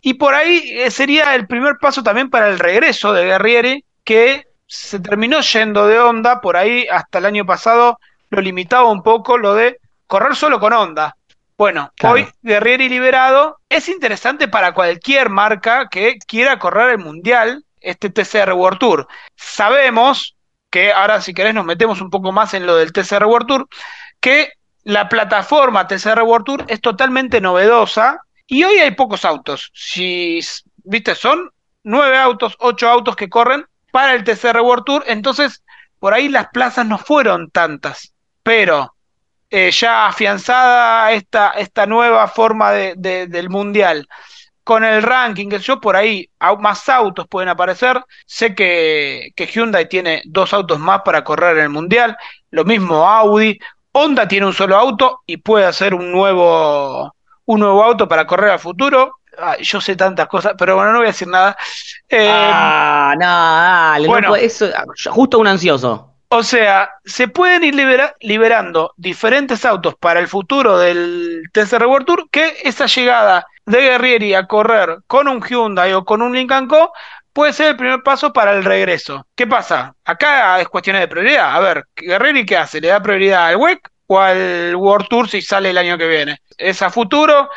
y 0.00 0.14
por 0.14 0.34
ahí 0.34 0.62
eh, 0.72 0.90
sería 0.90 1.34
el 1.34 1.46
primer 1.46 1.76
paso 1.80 2.02
también 2.02 2.30
para 2.30 2.48
el 2.48 2.58
regreso 2.58 3.12
de 3.12 3.24
Guerrieri, 3.24 3.84
que 4.04 4.46
se 4.66 5.00
terminó 5.00 5.40
yendo 5.40 5.86
de 5.86 5.98
onda, 5.98 6.40
por 6.40 6.56
ahí 6.56 6.86
hasta 6.90 7.18
el 7.18 7.26
año 7.26 7.46
pasado 7.46 7.98
lo 8.30 8.40
limitaba 8.40 8.90
un 8.90 9.02
poco 9.02 9.38
lo 9.38 9.54
de 9.54 9.80
correr 10.06 10.36
solo 10.36 10.60
con 10.60 10.72
onda. 10.72 11.16
Bueno, 11.56 11.90
hoy 12.04 12.28
Guerrieri 12.42 12.88
liberado 12.88 13.58
es 13.68 13.88
interesante 13.88 14.46
para 14.46 14.74
cualquier 14.74 15.28
marca 15.28 15.88
que 15.88 16.18
quiera 16.18 16.58
correr 16.58 16.90
el 16.90 16.98
Mundial, 16.98 17.64
este 17.80 18.10
TCR 18.10 18.52
World 18.52 18.78
Tour. 18.78 19.08
Sabemos 19.34 20.36
que 20.70 20.92
ahora 20.92 21.20
si 21.20 21.34
querés 21.34 21.54
nos 21.54 21.64
metemos 21.64 22.00
un 22.00 22.10
poco 22.10 22.30
más 22.30 22.54
en 22.54 22.66
lo 22.66 22.76
del 22.76 22.92
TCR 22.92 23.24
World 23.24 23.48
Tour, 23.48 23.68
que 24.20 24.52
la 24.84 25.08
plataforma 25.08 25.88
TCR 25.88 26.22
World 26.22 26.44
Tour 26.44 26.64
es 26.68 26.80
totalmente 26.80 27.40
novedosa 27.40 28.20
y 28.48 28.64
hoy 28.64 28.78
hay 28.78 28.92
pocos 28.92 29.24
autos. 29.24 29.70
Si, 29.74 30.40
viste, 30.84 31.14
son 31.14 31.50
nueve 31.84 32.16
autos, 32.18 32.56
ocho 32.58 32.88
autos 32.88 33.14
que 33.14 33.28
corren 33.28 33.66
para 33.92 34.14
el 34.14 34.24
TCR 34.24 34.60
World 34.60 34.84
Tour. 34.84 35.04
Entonces, 35.06 35.62
por 36.00 36.14
ahí 36.14 36.28
las 36.28 36.48
plazas 36.48 36.86
no 36.86 36.98
fueron 36.98 37.50
tantas. 37.50 38.14
Pero 38.42 38.94
eh, 39.50 39.70
ya 39.70 40.06
afianzada 40.06 41.12
esta, 41.12 41.50
esta 41.50 41.84
nueva 41.86 42.26
forma 42.26 42.72
de, 42.72 42.94
del 42.96 43.50
mundial, 43.50 44.08
con 44.64 44.82
el 44.82 45.02
ranking, 45.02 45.48
que 45.50 45.58
yo 45.58 45.80
por 45.80 45.96
ahí 45.96 46.30
más 46.58 46.88
autos 46.88 47.28
pueden 47.28 47.50
aparecer. 47.50 48.02
Sé 48.24 48.54
que, 48.54 49.30
que 49.36 49.46
Hyundai 49.46 49.90
tiene 49.90 50.22
dos 50.24 50.54
autos 50.54 50.78
más 50.78 51.02
para 51.04 51.22
correr 51.22 51.58
en 51.58 51.64
el 51.64 51.70
mundial. 51.70 52.16
Lo 52.50 52.64
mismo 52.64 53.06
Audi. 53.06 53.58
Honda 53.92 54.28
tiene 54.28 54.46
un 54.46 54.54
solo 54.54 54.76
auto 54.76 55.22
y 55.26 55.38
puede 55.38 55.66
hacer 55.66 55.94
un 55.94 56.12
nuevo 56.12 57.12
un 57.48 57.60
nuevo 57.60 57.82
auto 57.82 58.06
para 58.06 58.26
correr 58.26 58.50
al 58.50 58.58
futuro. 58.58 59.20
yo 59.60 59.80
sé 59.80 59.96
tantas 59.96 60.28
cosas, 60.28 60.54
pero 60.58 60.76
bueno, 60.76 60.92
no 60.92 60.98
voy 60.98 61.06
a 61.06 61.12
decir 61.12 61.28
nada. 61.28 61.56
Eh, 62.08 62.28
ah, 62.30 63.14
no, 63.18 63.26
dale, 63.26 64.06
bueno, 64.06 64.36
eso, 64.36 64.68
justo 65.10 65.38
un 65.38 65.46
ansioso. 65.46 66.14
O 66.28 66.42
sea, 66.42 66.90
se 67.06 67.28
pueden 67.28 67.64
ir 67.64 67.74
liberando 68.20 68.92
diferentes 68.98 69.64
autos 69.64 69.94
para 69.98 70.20
el 70.20 70.28
futuro 70.28 70.78
del 70.78 71.42
TCR 71.52 71.86
World 71.86 72.06
Tour 72.06 72.28
que 72.30 72.58
esa 72.64 72.84
llegada 72.84 73.46
de 73.64 73.80
Guerrieri 73.80 74.34
a 74.34 74.46
correr 74.46 74.98
con 75.06 75.26
un 75.26 75.40
Hyundai 75.40 75.94
o 75.94 76.04
con 76.04 76.20
un 76.20 76.34
Lincoln 76.34 76.68
Co 76.68 76.92
puede 77.32 77.54
ser 77.54 77.68
el 77.68 77.76
primer 77.76 78.02
paso 78.02 78.30
para 78.30 78.52
el 78.52 78.62
regreso. 78.62 79.26
¿Qué 79.34 79.46
pasa? 79.46 79.94
Acá 80.04 80.60
es 80.60 80.68
cuestión 80.68 80.98
de 80.98 81.08
prioridad. 81.08 81.54
A 81.54 81.60
ver, 81.60 81.84
Guerrieri 81.96 82.44
¿qué 82.44 82.58
hace? 82.58 82.78
¿Le 82.78 82.88
da 82.88 83.00
prioridad 83.00 83.46
al 83.46 83.56
WEC 83.56 83.90
o 84.08 84.18
al 84.18 84.74
World 84.74 85.06
Tour 85.08 85.28
si 85.28 85.40
sale 85.40 85.70
el 85.70 85.78
año 85.78 85.96
que 85.96 86.08
viene? 86.08 86.38
es 86.58 86.82
a 86.82 86.90
futuro. 86.90 87.48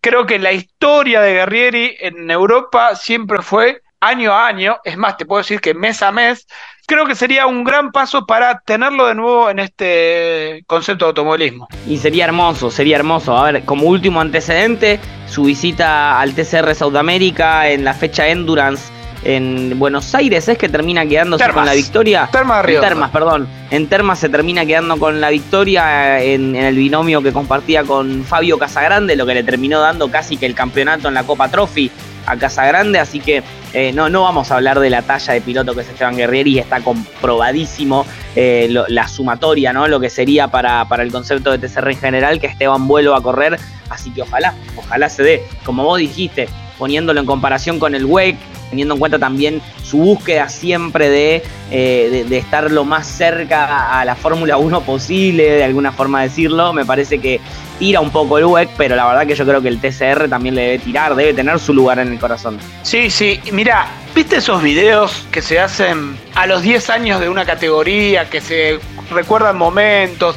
Creo 0.00 0.26
que 0.26 0.38
la 0.38 0.52
historia 0.52 1.20
de 1.20 1.32
Guerrieri 1.32 1.96
en 2.00 2.30
Europa 2.30 2.94
siempre 2.94 3.40
fue 3.40 3.82
año 4.00 4.32
a 4.32 4.46
año, 4.46 4.78
es 4.84 4.96
más, 4.96 5.16
te 5.16 5.26
puedo 5.26 5.42
decir 5.42 5.60
que 5.60 5.74
mes 5.74 6.02
a 6.02 6.10
mes, 6.10 6.46
creo 6.86 7.06
que 7.06 7.14
sería 7.14 7.46
un 7.46 7.64
gran 7.64 7.92
paso 7.92 8.24
para 8.26 8.60
tenerlo 8.60 9.06
de 9.06 9.14
nuevo 9.14 9.50
en 9.50 9.58
este 9.58 10.64
concepto 10.66 11.04
de 11.04 11.08
automovilismo. 11.10 11.68
Y 11.86 11.98
sería 11.98 12.24
hermoso, 12.24 12.70
sería 12.70 12.96
hermoso. 12.96 13.36
A 13.36 13.52
ver, 13.52 13.64
como 13.64 13.86
último 13.86 14.20
antecedente, 14.20 14.98
su 15.26 15.44
visita 15.44 16.18
al 16.18 16.34
TCR 16.34 16.74
Sudamérica 16.74 17.68
en 17.68 17.84
la 17.84 17.94
fecha 17.94 18.26
Endurance 18.28 18.90
en 19.22 19.78
Buenos 19.78 20.14
Aires 20.14 20.48
es 20.48 20.56
que 20.56 20.68
termina 20.68 21.04
quedándose 21.06 21.48
con 21.50 21.66
la 21.66 21.74
victoria. 21.74 22.28
Termas 22.32 22.66
En 22.68 22.80
Termas, 22.80 23.10
perdón. 23.10 23.48
En 23.70 23.86
Termas 23.86 24.18
se 24.18 24.28
termina 24.28 24.64
quedando 24.64 24.98
con 24.98 25.20
la 25.20 25.30
victoria 25.30 26.22
en, 26.22 26.56
el 26.56 26.74
binomio 26.74 27.22
que 27.22 27.32
compartía 27.32 27.84
con 27.84 28.24
Fabio 28.24 28.58
Casagrande, 28.58 29.16
lo 29.16 29.26
que 29.26 29.34
le 29.34 29.44
terminó 29.44 29.80
dando 29.80 30.10
casi 30.10 30.36
que 30.36 30.46
el 30.46 30.54
campeonato 30.54 31.08
en 31.08 31.14
la 31.14 31.24
Copa 31.24 31.48
Trophy 31.48 31.90
a 32.26 32.36
Casagrande, 32.36 32.98
así 32.98 33.20
que 33.20 33.42
eh, 33.72 33.92
no, 33.92 34.08
no 34.08 34.22
vamos 34.22 34.50
a 34.50 34.56
hablar 34.56 34.80
de 34.80 34.90
la 34.90 35.02
talla 35.02 35.32
de 35.32 35.40
piloto 35.40 35.74
que 35.74 35.82
es 35.82 35.88
Esteban 35.88 36.16
Guerrieri, 36.16 36.58
está 36.58 36.80
comprobadísimo 36.80 38.04
eh, 38.36 38.68
la 38.88 39.08
sumatoria, 39.08 39.72
¿no? 39.72 39.88
Lo 39.88 40.00
que 40.00 40.10
sería 40.10 40.48
para, 40.48 40.84
para 40.86 41.02
el 41.02 41.12
concepto 41.12 41.56
de 41.56 41.58
TCR 41.58 41.90
en 41.90 41.98
general, 41.98 42.40
que 42.40 42.46
Esteban 42.46 42.86
vuelva 42.86 43.16
a 43.16 43.20
correr, 43.20 43.58
así 43.88 44.10
que 44.10 44.22
ojalá, 44.22 44.54
ojalá 44.76 45.08
se 45.08 45.22
dé, 45.22 45.42
como 45.64 45.84
vos 45.84 45.98
dijiste, 45.98 46.48
poniéndolo 46.78 47.20
en 47.20 47.26
comparación 47.26 47.78
con 47.78 47.94
el 47.94 48.04
WEC, 48.04 48.36
teniendo 48.70 48.94
en 48.94 49.00
cuenta 49.00 49.18
también 49.18 49.60
su 49.82 49.98
búsqueda 49.98 50.48
siempre 50.48 51.42
eh, 51.70 52.24
de, 52.28 52.38
estar 52.38 52.70
lo 52.70 52.84
más 52.84 53.06
cerca 53.06 53.98
a 54.00 54.04
la 54.04 54.14
Fórmula 54.14 54.56
1 54.56 54.80
posible, 54.82 55.42
de 55.42 55.64
alguna 55.64 55.92
forma 55.92 56.22
decirlo, 56.22 56.72
me 56.72 56.84
parece 56.84 57.18
que 57.18 57.40
tira 57.78 58.00
un 58.00 58.10
poco 58.10 58.38
el 58.38 58.44
WEC, 58.44 58.70
pero 58.76 58.94
la 58.94 59.06
verdad 59.06 59.26
que 59.26 59.34
yo 59.34 59.44
creo 59.44 59.60
que 59.60 59.68
el 59.68 59.80
TCR 59.80 60.28
también 60.28 60.54
le 60.54 60.62
debe 60.62 60.78
tirar, 60.78 61.14
debe 61.14 61.34
tener 61.34 61.58
su 61.58 61.74
lugar 61.74 61.98
en 61.98 62.12
el 62.12 62.18
corazón. 62.18 62.58
Sí, 62.82 63.10
sí, 63.10 63.40
mira, 63.52 63.86
¿viste 64.14 64.36
esos 64.36 64.62
videos 64.62 65.26
que 65.30 65.42
se 65.42 65.58
hacen 65.58 66.16
a 66.34 66.46
los 66.46 66.62
10 66.62 66.90
años 66.90 67.20
de 67.20 67.28
una 67.28 67.44
categoría, 67.44 68.28
que 68.30 68.40
se 68.40 68.78
recuerdan 69.10 69.56
momentos? 69.56 70.36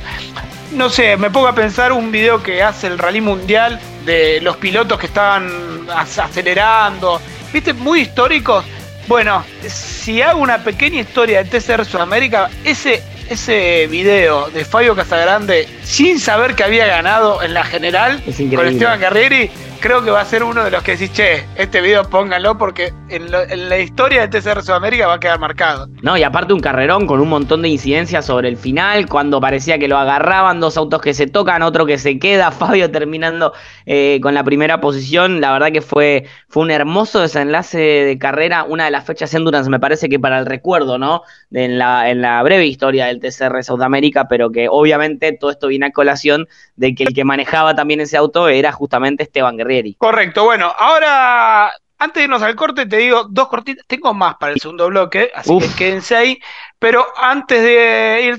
No 0.71 0.89
sé, 0.89 1.17
me 1.17 1.29
pongo 1.29 1.47
a 1.47 1.53
pensar 1.53 1.91
un 1.91 2.11
video 2.11 2.41
que 2.41 2.63
hace 2.63 2.87
el 2.87 2.97
Rally 2.97 3.21
Mundial 3.21 3.79
de 4.05 4.41
los 4.41 4.57
pilotos 4.57 4.97
que 4.97 5.05
estaban 5.05 5.49
acelerando, 5.89 7.21
¿viste? 7.53 7.73
Muy 7.73 8.01
históricos. 8.01 8.65
Bueno, 9.07 9.45
si 9.67 10.21
hago 10.21 10.41
una 10.41 10.63
pequeña 10.63 11.01
historia 11.01 11.43
de 11.43 11.59
TCR 11.59 11.85
Sudamérica, 11.85 12.49
ese, 12.63 13.03
ese 13.29 13.87
video 13.87 14.49
de 14.49 14.65
Fabio 14.65 14.95
Casagrande 14.95 15.67
sin 15.83 16.19
saber 16.19 16.55
que 16.55 16.63
había 16.63 16.85
ganado 16.87 17.43
en 17.43 17.53
la 17.53 17.63
general 17.63 18.21
con 18.55 18.67
Esteban 18.67 18.99
Carrieri 18.99 19.51
creo 19.83 20.01
que 20.01 20.11
va 20.11 20.21
a 20.21 20.25
ser 20.25 20.43
uno 20.43 20.63
de 20.63 20.71
los 20.71 20.81
que 20.81 20.93
decís, 20.93 21.11
che, 21.11 21.45
este 21.57 21.81
video 21.81 22.05
pónganlo 22.05 22.57
porque 22.57 22.93
en, 23.09 23.29
la 23.29 23.77
historia 23.77 24.25
de 24.25 24.29
TCR 24.29 24.63
Sudamérica 24.63 25.07
va 25.07 25.15
a 25.15 25.19
quedar 25.19 25.41
marcado. 25.41 25.89
No, 26.01 26.15
y 26.15 26.23
aparte 26.23 26.53
un 26.53 26.61
carrerón 26.61 27.05
con 27.05 27.19
un 27.19 27.27
montón 27.27 27.63
de 27.63 27.67
incidencias 27.67 28.25
sobre 28.25 28.47
el 28.47 28.55
final, 28.55 29.09
cuando 29.09 29.41
parecía 29.41 29.77
que 29.77 29.89
lo 29.89 29.97
agarraban, 29.97 30.61
dos 30.61 30.77
autos 30.77 31.01
que 31.01 31.13
se 31.13 31.27
tocan, 31.27 31.63
otro 31.63 31.85
que 31.85 31.97
se 31.97 32.17
queda, 32.17 32.51
Fabio 32.63 32.91
terminando 32.91 33.51
eh, 33.85 34.19
con 34.23 34.33
la 34.33 34.45
primera 34.45 34.79
posición. 34.79 35.41
La 35.41 35.51
verdad 35.51 35.73
que 35.73 35.81
fue, 35.81 36.27
fue 36.47 36.63
un 36.63 36.71
hermoso 36.71 37.19
desenlace 37.19 37.77
de 37.77 38.17
carrera, 38.17 38.63
una 38.63 38.85
de 38.85 38.91
las 38.91 39.03
fechas 39.03 39.33
Endurance, 39.33 39.69
me 39.69 39.81
parece 39.81 40.07
que 40.07 40.17
para 40.17 40.39
el 40.39 40.45
recuerdo, 40.45 40.97
¿no? 40.97 41.23
En 41.51 41.77
la, 41.77 42.09
en 42.09 42.21
la 42.21 42.41
breve 42.41 42.67
historia 42.67 43.07
del 43.07 43.19
TCR 43.19 43.61
Sudamérica, 43.61 44.29
pero 44.29 44.49
que 44.49 44.69
obviamente 44.69 45.33
todo 45.33 45.51
esto 45.51 45.67
viene 45.67 45.87
a 45.87 45.91
colación 45.91 46.47
de 46.77 46.95
que 46.95 47.03
el 47.03 47.13
que 47.13 47.25
manejaba 47.25 47.75
también 47.75 47.99
ese 47.99 48.15
auto 48.15 48.47
era 48.47 48.71
justamente 48.71 49.23
Esteban 49.23 49.57
Guerrero 49.57 49.72
Correcto, 49.97 50.43
bueno, 50.43 50.73
ahora 50.77 51.73
antes 52.03 52.19
de 52.19 52.23
irnos 52.25 52.41
al 52.41 52.55
corte, 52.55 52.85
te 52.85 52.97
digo 52.97 53.25
dos 53.29 53.47
cortitas. 53.47 53.85
Tengo 53.87 54.13
más 54.13 54.35
para 54.35 54.51
el 54.51 54.59
segundo 54.59 54.87
bloque, 54.87 55.31
así 55.33 55.57
que 55.57 55.69
quédense 55.77 56.15
ahí. 56.15 56.39
Pero 56.77 57.07
antes 57.15 57.61
de 57.61 58.37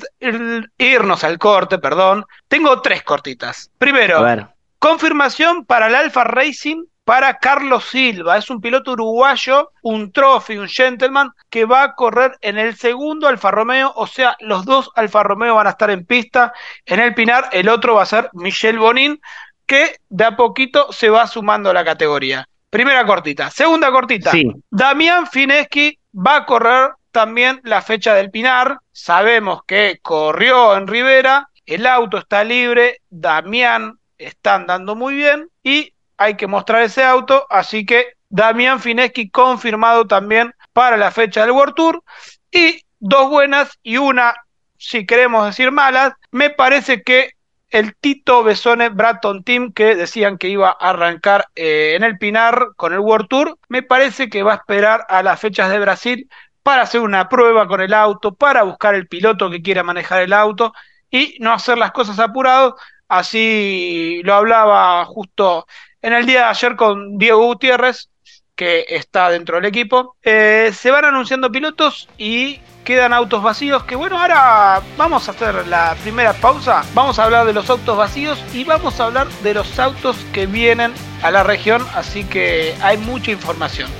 irnos 0.76 1.24
al 1.24 1.38
corte, 1.38 1.78
perdón, 1.78 2.26
tengo 2.46 2.82
tres 2.82 3.02
cortitas. 3.02 3.70
Primero, 3.78 4.48
confirmación 4.78 5.64
para 5.64 5.86
el 5.86 5.94
Alfa 5.94 6.24
Racing 6.24 6.84
para 7.04 7.38
Carlos 7.38 7.86
Silva. 7.86 8.36
Es 8.36 8.50
un 8.50 8.60
piloto 8.60 8.92
uruguayo, 8.92 9.70
un 9.82 10.12
trophy, 10.12 10.58
un 10.58 10.68
gentleman, 10.68 11.30
que 11.48 11.64
va 11.64 11.84
a 11.84 11.94
correr 11.94 12.36
en 12.42 12.58
el 12.58 12.76
segundo 12.76 13.28
Alfa 13.28 13.50
Romeo. 13.50 13.92
O 13.96 14.06
sea, 14.06 14.36
los 14.40 14.66
dos 14.66 14.90
Alfa 14.94 15.22
Romeo 15.22 15.54
van 15.54 15.68
a 15.68 15.70
estar 15.70 15.90
en 15.90 16.04
pista. 16.04 16.52
En 16.84 17.00
el 17.00 17.14
Pinar, 17.14 17.48
el 17.52 17.70
otro 17.70 17.94
va 17.94 18.02
a 18.02 18.06
ser 18.06 18.28
Michel 18.34 18.78
Bonin 18.78 19.18
que 19.66 19.96
de 20.08 20.24
a 20.24 20.36
poquito 20.36 20.92
se 20.92 21.10
va 21.10 21.26
sumando 21.26 21.70
a 21.70 21.74
la 21.74 21.84
categoría. 21.84 22.48
Primera 22.70 23.06
cortita. 23.06 23.50
Segunda 23.50 23.90
cortita. 23.90 24.32
Damián 24.70 25.26
Fineschi 25.26 25.98
va 26.14 26.36
a 26.36 26.46
correr 26.46 26.90
también 27.12 27.60
la 27.62 27.82
fecha 27.82 28.14
del 28.14 28.30
Pinar. 28.30 28.78
Sabemos 28.92 29.62
que 29.64 30.00
corrió 30.02 30.76
en 30.76 30.88
Rivera, 30.88 31.48
el 31.66 31.86
auto 31.86 32.18
está 32.18 32.42
libre, 32.42 33.00
Damián 33.10 33.98
está 34.18 34.56
andando 34.56 34.96
muy 34.96 35.14
bien 35.14 35.48
y 35.62 35.92
hay 36.16 36.36
que 36.36 36.46
mostrar 36.46 36.82
ese 36.82 37.04
auto, 37.04 37.46
así 37.50 37.86
que 37.86 38.14
Damián 38.28 38.80
Fineschi 38.80 39.30
confirmado 39.30 40.06
también 40.06 40.52
para 40.72 40.96
la 40.96 41.10
fecha 41.10 41.42
del 41.42 41.52
World 41.52 41.74
Tour. 41.74 42.02
Y 42.50 42.82
dos 42.98 43.30
buenas 43.30 43.78
y 43.82 43.96
una, 43.96 44.34
si 44.76 45.06
queremos 45.06 45.46
decir 45.46 45.70
malas, 45.70 46.14
me 46.30 46.50
parece 46.50 47.02
que 47.02 47.30
el 47.74 47.96
Tito 47.96 48.44
Besone 48.44 48.88
Bratton 48.90 49.42
Team 49.42 49.72
que 49.72 49.96
decían 49.96 50.38
que 50.38 50.48
iba 50.48 50.68
a 50.70 50.90
arrancar 50.90 51.48
eh, 51.56 51.94
en 51.96 52.04
el 52.04 52.18
Pinar 52.18 52.68
con 52.76 52.92
el 52.92 53.00
World 53.00 53.26
Tour. 53.26 53.58
Me 53.68 53.82
parece 53.82 54.28
que 54.30 54.44
va 54.44 54.52
a 54.52 54.56
esperar 54.56 55.04
a 55.08 55.24
las 55.24 55.40
fechas 55.40 55.68
de 55.70 55.80
Brasil 55.80 56.30
para 56.62 56.82
hacer 56.82 57.00
una 57.00 57.28
prueba 57.28 57.66
con 57.66 57.80
el 57.80 57.92
auto, 57.92 58.32
para 58.32 58.62
buscar 58.62 58.94
el 58.94 59.08
piloto 59.08 59.50
que 59.50 59.60
quiera 59.60 59.82
manejar 59.82 60.22
el 60.22 60.32
auto 60.32 60.72
y 61.10 61.36
no 61.40 61.52
hacer 61.52 61.76
las 61.76 61.90
cosas 61.90 62.20
apurados. 62.20 62.74
Así 63.08 64.20
lo 64.22 64.34
hablaba 64.34 65.04
justo 65.06 65.66
en 66.00 66.12
el 66.12 66.26
día 66.26 66.42
de 66.42 66.50
ayer 66.50 66.76
con 66.76 67.18
Diego 67.18 67.44
Gutiérrez, 67.44 68.08
que 68.56 68.86
está 68.88 69.30
dentro 69.30 69.56
del 69.56 69.64
equipo. 69.66 70.16
Eh, 70.22 70.72
se 70.74 70.90
van 70.90 71.04
anunciando 71.04 71.50
pilotos 71.50 72.08
y 72.18 72.60
quedan 72.84 73.12
autos 73.12 73.42
vacíos. 73.42 73.84
Que 73.84 73.96
bueno, 73.96 74.20
ahora 74.20 74.80
vamos 74.96 75.28
a 75.28 75.32
hacer 75.32 75.66
la 75.66 75.96
primera 76.02 76.32
pausa. 76.34 76.84
Vamos 76.94 77.18
a 77.18 77.24
hablar 77.24 77.46
de 77.46 77.52
los 77.52 77.68
autos 77.68 77.96
vacíos 77.96 78.42
y 78.52 78.64
vamos 78.64 79.00
a 79.00 79.04
hablar 79.04 79.28
de 79.42 79.54
los 79.54 79.78
autos 79.78 80.16
que 80.32 80.46
vienen 80.46 80.92
a 81.22 81.30
la 81.30 81.42
región. 81.42 81.84
Así 81.94 82.24
que 82.24 82.74
hay 82.82 82.96
mucha 82.98 83.30
información. 83.30 83.90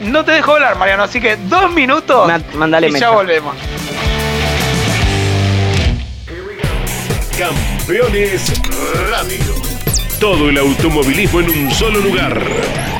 No 0.00 0.24
te 0.24 0.32
dejo 0.32 0.52
hablar, 0.52 0.78
Mariano, 0.78 1.02
así 1.02 1.20
que 1.20 1.36
dos 1.36 1.70
minutos 1.72 2.30
y 2.82 2.98
ya 2.98 3.10
volvemos. 3.10 3.54
Campeones 7.36 8.52
Radio. 9.10 9.54
Todo 10.18 10.48
el 10.48 10.58
automovilismo 10.58 11.40
en 11.40 11.50
un 11.50 11.70
solo 11.70 12.00
lugar. 12.00 12.99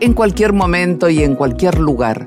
En 0.00 0.14
cualquier 0.14 0.54
momento 0.54 1.10
y 1.10 1.22
en 1.22 1.34
cualquier 1.34 1.78
lugar. 1.78 2.26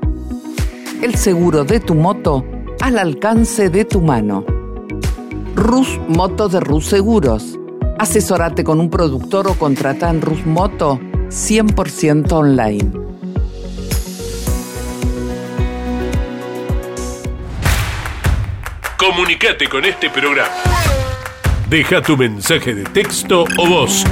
El 1.02 1.16
seguro 1.16 1.64
de 1.64 1.80
tu 1.80 1.96
moto 1.96 2.44
al 2.80 2.98
alcance 2.98 3.68
de 3.68 3.84
tu 3.84 4.00
mano. 4.00 4.44
Rus 5.56 5.98
Moto 6.06 6.48
de 6.48 6.60
Rus 6.60 6.86
Seguros. 6.86 7.58
Asesorate 7.98 8.62
con 8.62 8.78
un 8.78 8.90
productor 8.90 9.48
o 9.48 9.54
contrata 9.54 10.08
en 10.08 10.22
Rus 10.22 10.46
Moto 10.46 11.00
100% 11.30 12.32
online. 12.32 12.92
Comunicate 18.96 19.68
con 19.68 19.84
este 19.84 20.10
programa. 20.10 20.48
Deja 21.68 22.00
tu 22.00 22.16
mensaje 22.16 22.72
de 22.72 22.84
texto 22.84 23.44
o 23.58 23.66
voz 23.66 24.04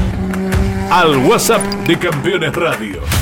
al 0.91 1.17
WhatsApp 1.19 1.63
de 1.87 1.97
Campeones 1.97 2.55
Radio. 2.55 3.22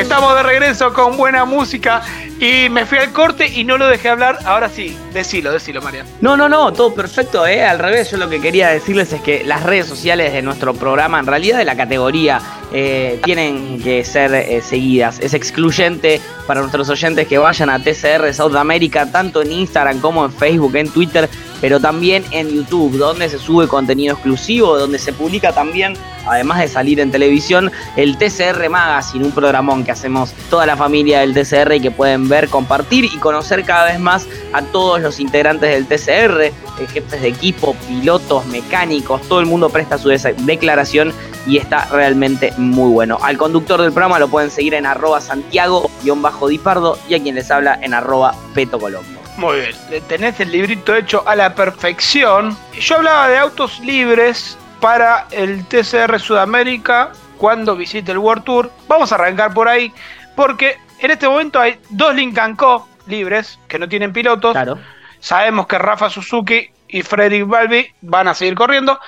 Estamos 0.00 0.34
de 0.34 0.42
regreso 0.42 0.94
con 0.94 1.18
buena 1.18 1.44
música 1.44 2.00
y 2.40 2.70
me 2.70 2.86
fui 2.86 2.96
al 2.96 3.12
corte 3.12 3.46
y 3.46 3.64
no 3.64 3.76
lo 3.76 3.86
dejé 3.86 4.08
hablar. 4.08 4.38
Ahora 4.46 4.70
sí, 4.70 4.96
decilo, 5.12 5.52
decilo, 5.52 5.82
Marian. 5.82 6.06
No, 6.22 6.38
no, 6.38 6.48
no, 6.48 6.72
todo 6.72 6.94
perfecto, 6.94 7.46
¿eh? 7.46 7.62
Al 7.62 7.78
revés, 7.78 8.10
yo 8.10 8.16
lo 8.16 8.30
que 8.30 8.40
quería 8.40 8.70
decirles 8.70 9.12
es 9.12 9.20
que 9.20 9.44
las 9.44 9.62
redes 9.62 9.84
sociales 9.84 10.32
de 10.32 10.40
nuestro 10.40 10.72
programa, 10.72 11.18
en 11.18 11.26
realidad 11.26 11.58
de 11.58 11.66
la 11.66 11.76
categoría, 11.76 12.40
eh, 12.72 13.20
tienen 13.24 13.82
que 13.82 14.02
ser 14.02 14.32
eh, 14.32 14.62
seguidas. 14.62 15.20
Es 15.20 15.34
excluyente 15.34 16.18
para 16.46 16.60
nuestros 16.60 16.88
oyentes 16.88 17.28
que 17.28 17.36
vayan 17.36 17.68
a 17.68 17.78
TCR 17.78 18.32
South 18.32 18.56
America, 18.56 19.12
tanto 19.12 19.42
en 19.42 19.52
Instagram 19.52 20.00
como 20.00 20.24
en 20.24 20.32
Facebook, 20.32 20.76
en 20.76 20.88
Twitter, 20.88 21.28
pero 21.60 21.78
también 21.78 22.24
en 22.30 22.48
YouTube, 22.48 22.96
donde 22.96 23.28
se 23.28 23.38
sube 23.38 23.68
contenido 23.68 24.14
exclusivo, 24.14 24.78
donde 24.78 24.98
se 24.98 25.12
publica 25.12 25.52
también, 25.52 25.92
además 26.30 26.60
de 26.60 26.68
salir 26.68 27.00
en 27.00 27.10
televisión, 27.10 27.70
el 27.96 28.16
TCR 28.16 28.68
Magazine, 28.68 29.24
un 29.24 29.32
programón 29.32 29.84
que 29.84 29.90
hacemos 29.90 30.32
toda 30.48 30.66
la 30.66 30.76
familia 30.76 31.20
del 31.20 31.34
TCR 31.34 31.74
y 31.74 31.80
que 31.80 31.90
pueden 31.90 32.28
ver, 32.28 32.48
compartir 32.48 33.04
y 33.04 33.18
conocer 33.18 33.64
cada 33.64 33.86
vez 33.86 33.98
más 33.98 34.26
a 34.52 34.62
todos 34.62 35.00
los 35.00 35.20
integrantes 35.20 35.70
del 35.70 35.86
TCR, 35.86 36.42
eh, 36.42 36.52
jefes 36.92 37.20
de 37.20 37.28
equipo, 37.28 37.74
pilotos, 37.88 38.46
mecánicos, 38.46 39.22
todo 39.22 39.40
el 39.40 39.46
mundo 39.46 39.70
presta 39.70 39.98
su 39.98 40.08
declaración 40.08 41.12
y 41.46 41.56
está 41.56 41.86
realmente 41.86 42.52
muy 42.56 42.90
bueno. 42.92 43.18
Al 43.22 43.36
conductor 43.36 43.80
del 43.80 43.92
programa 43.92 44.18
lo 44.18 44.28
pueden 44.28 44.50
seguir 44.50 44.74
en 44.74 44.86
arroba 44.86 45.20
santiago-dipardo 45.20 46.98
y 47.08 47.14
a 47.14 47.22
quien 47.22 47.34
les 47.34 47.50
habla 47.50 47.78
en 47.82 47.94
arroba 47.94 48.34
peto 48.54 48.78
colombo. 48.78 49.20
Muy 49.36 49.60
bien, 49.60 50.02
tenés 50.06 50.38
el 50.40 50.52
librito 50.52 50.94
hecho 50.94 51.22
a 51.26 51.34
la 51.34 51.54
perfección. 51.54 52.56
Yo 52.78 52.96
hablaba 52.96 53.28
de 53.28 53.38
autos 53.38 53.80
libres 53.80 54.58
para 54.80 55.26
el 55.30 55.64
TCR 55.66 56.18
Sudamérica 56.18 57.12
cuando 57.38 57.76
visite 57.76 58.12
el 58.12 58.18
World 58.18 58.44
Tour. 58.44 58.70
Vamos 58.88 59.12
a 59.12 59.14
arrancar 59.16 59.54
por 59.54 59.68
ahí 59.68 59.92
porque 60.34 60.76
en 61.00 61.10
este 61.10 61.28
momento 61.28 61.60
hay 61.60 61.78
dos 61.90 62.14
Lincoln 62.14 62.56
Co 62.56 62.88
libres 63.06 63.58
que 63.68 63.78
no 63.78 63.88
tienen 63.88 64.12
pilotos. 64.12 64.52
Claro. 64.52 64.78
Sabemos 65.20 65.66
que 65.66 65.78
Rafa 65.78 66.08
Suzuki 66.08 66.70
y 66.88 67.02
Frederick 67.02 67.46
Balbi 67.46 67.86
van 68.00 68.28
a 68.28 68.34
seguir 68.34 68.54
corriendo. 68.54 68.98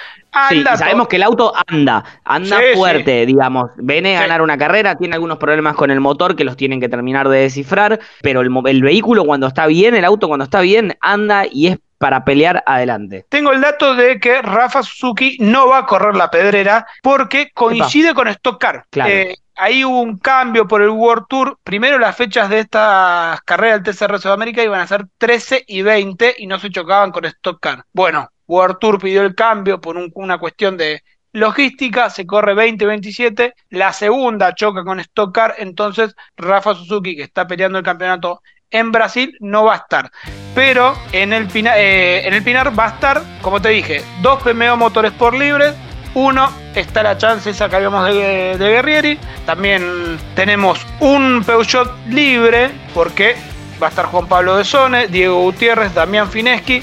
Sí, 0.48 0.64
sabemos 0.76 1.08
que 1.08 1.16
el 1.16 1.24
auto 1.24 1.52
anda, 1.66 2.04
anda 2.24 2.58
Sí, 2.58 2.64
fuerte, 2.74 3.26
digamos. 3.26 3.70
Viene 3.76 4.16
a 4.16 4.22
ganar 4.22 4.40
una 4.40 4.56
carrera, 4.56 4.94
tiene 4.94 5.14
algunos 5.14 5.38
problemas 5.38 5.76
con 5.76 5.90
el 5.90 6.00
motor 6.00 6.36
que 6.36 6.44
los 6.44 6.56
tienen 6.56 6.80
que 6.80 6.88
terminar 6.88 7.28
de 7.28 7.40
descifrar, 7.40 8.00
pero 8.22 8.40
el, 8.40 8.50
el 8.66 8.82
vehículo 8.82 9.24
cuando 9.24 9.46
está 9.46 9.66
bien, 9.66 9.94
el 9.94 10.04
auto 10.04 10.28
cuando 10.28 10.44
está 10.44 10.60
bien, 10.60 10.96
anda 11.00 11.44
y 11.50 11.66
es 11.68 11.78
para 12.02 12.24
pelear 12.24 12.64
adelante. 12.66 13.24
Tengo 13.28 13.52
el 13.52 13.60
dato 13.60 13.94
de 13.94 14.18
que 14.18 14.42
Rafa 14.42 14.82
Suzuki 14.82 15.36
no 15.38 15.68
va 15.68 15.78
a 15.78 15.86
correr 15.86 16.16
la 16.16 16.32
pedrera 16.32 16.84
porque 17.00 17.52
coincide 17.54 18.12
con 18.12 18.26
Stock 18.26 18.60
Car. 18.60 18.86
Claro. 18.90 19.08
Eh, 19.08 19.36
ahí 19.54 19.84
hubo 19.84 20.00
un 20.00 20.18
cambio 20.18 20.66
por 20.66 20.82
el 20.82 20.88
World 20.88 21.26
Tour. 21.28 21.58
Primero 21.62 22.00
las 22.00 22.16
fechas 22.16 22.50
de 22.50 22.58
estas 22.58 23.40
carreras 23.42 23.84
del 23.84 23.94
TCR 23.94 24.18
Sudamérica 24.18 24.64
iban 24.64 24.80
a 24.80 24.86
ser 24.88 25.04
13 25.16 25.62
y 25.64 25.82
20 25.82 26.34
y 26.38 26.48
no 26.48 26.58
se 26.58 26.70
chocaban 26.70 27.12
con 27.12 27.24
Stock 27.26 27.60
Car. 27.60 27.84
Bueno, 27.92 28.28
World 28.48 28.78
Tour 28.80 28.98
pidió 29.00 29.22
el 29.22 29.36
cambio 29.36 29.80
por 29.80 29.96
un- 29.96 30.10
una 30.16 30.38
cuestión 30.38 30.76
de 30.76 31.04
logística, 31.32 32.10
se 32.10 32.26
corre 32.26 32.54
20-27, 32.54 33.54
la 33.70 33.92
segunda 33.92 34.56
choca 34.56 34.82
con 34.82 34.98
Stock 34.98 35.32
Car, 35.32 35.54
entonces 35.58 36.16
Rafa 36.36 36.74
Suzuki, 36.74 37.14
que 37.14 37.22
está 37.22 37.46
peleando 37.46 37.78
el 37.78 37.84
campeonato 37.84 38.42
en 38.72 38.90
Brasil, 38.92 39.36
no 39.40 39.64
va 39.64 39.74
a 39.74 39.76
estar. 39.76 40.10
Pero 40.54 40.94
en 41.12 41.32
el, 41.32 41.46
Pina- 41.46 41.78
eh, 41.78 42.26
en 42.26 42.34
el 42.34 42.42
Pinar 42.42 42.78
va 42.78 42.86
a 42.86 42.88
estar, 42.88 43.22
como 43.40 43.62
te 43.62 43.68
dije, 43.70 44.02
dos 44.20 44.42
PMO 44.42 44.76
motores 44.76 45.12
por 45.12 45.34
libre. 45.34 45.72
Uno 46.14 46.50
está 46.74 47.02
la 47.02 47.16
chance 47.16 47.48
esa 47.50 47.68
que 47.70 47.76
habíamos 47.76 48.06
de, 48.06 48.56
de 48.58 48.68
Guerrieri. 48.70 49.18
También 49.46 50.18
tenemos 50.34 50.84
un 51.00 51.42
Peugeot 51.46 51.90
libre, 52.08 52.70
porque 52.92 53.36
va 53.82 53.86
a 53.86 53.90
estar 53.90 54.04
Juan 54.06 54.26
Pablo 54.26 54.56
de 54.56 54.64
Sone, 54.64 55.06
Diego 55.08 55.40
Gutiérrez, 55.40 55.94
Damián 55.94 56.28
Fineschi. 56.30 56.82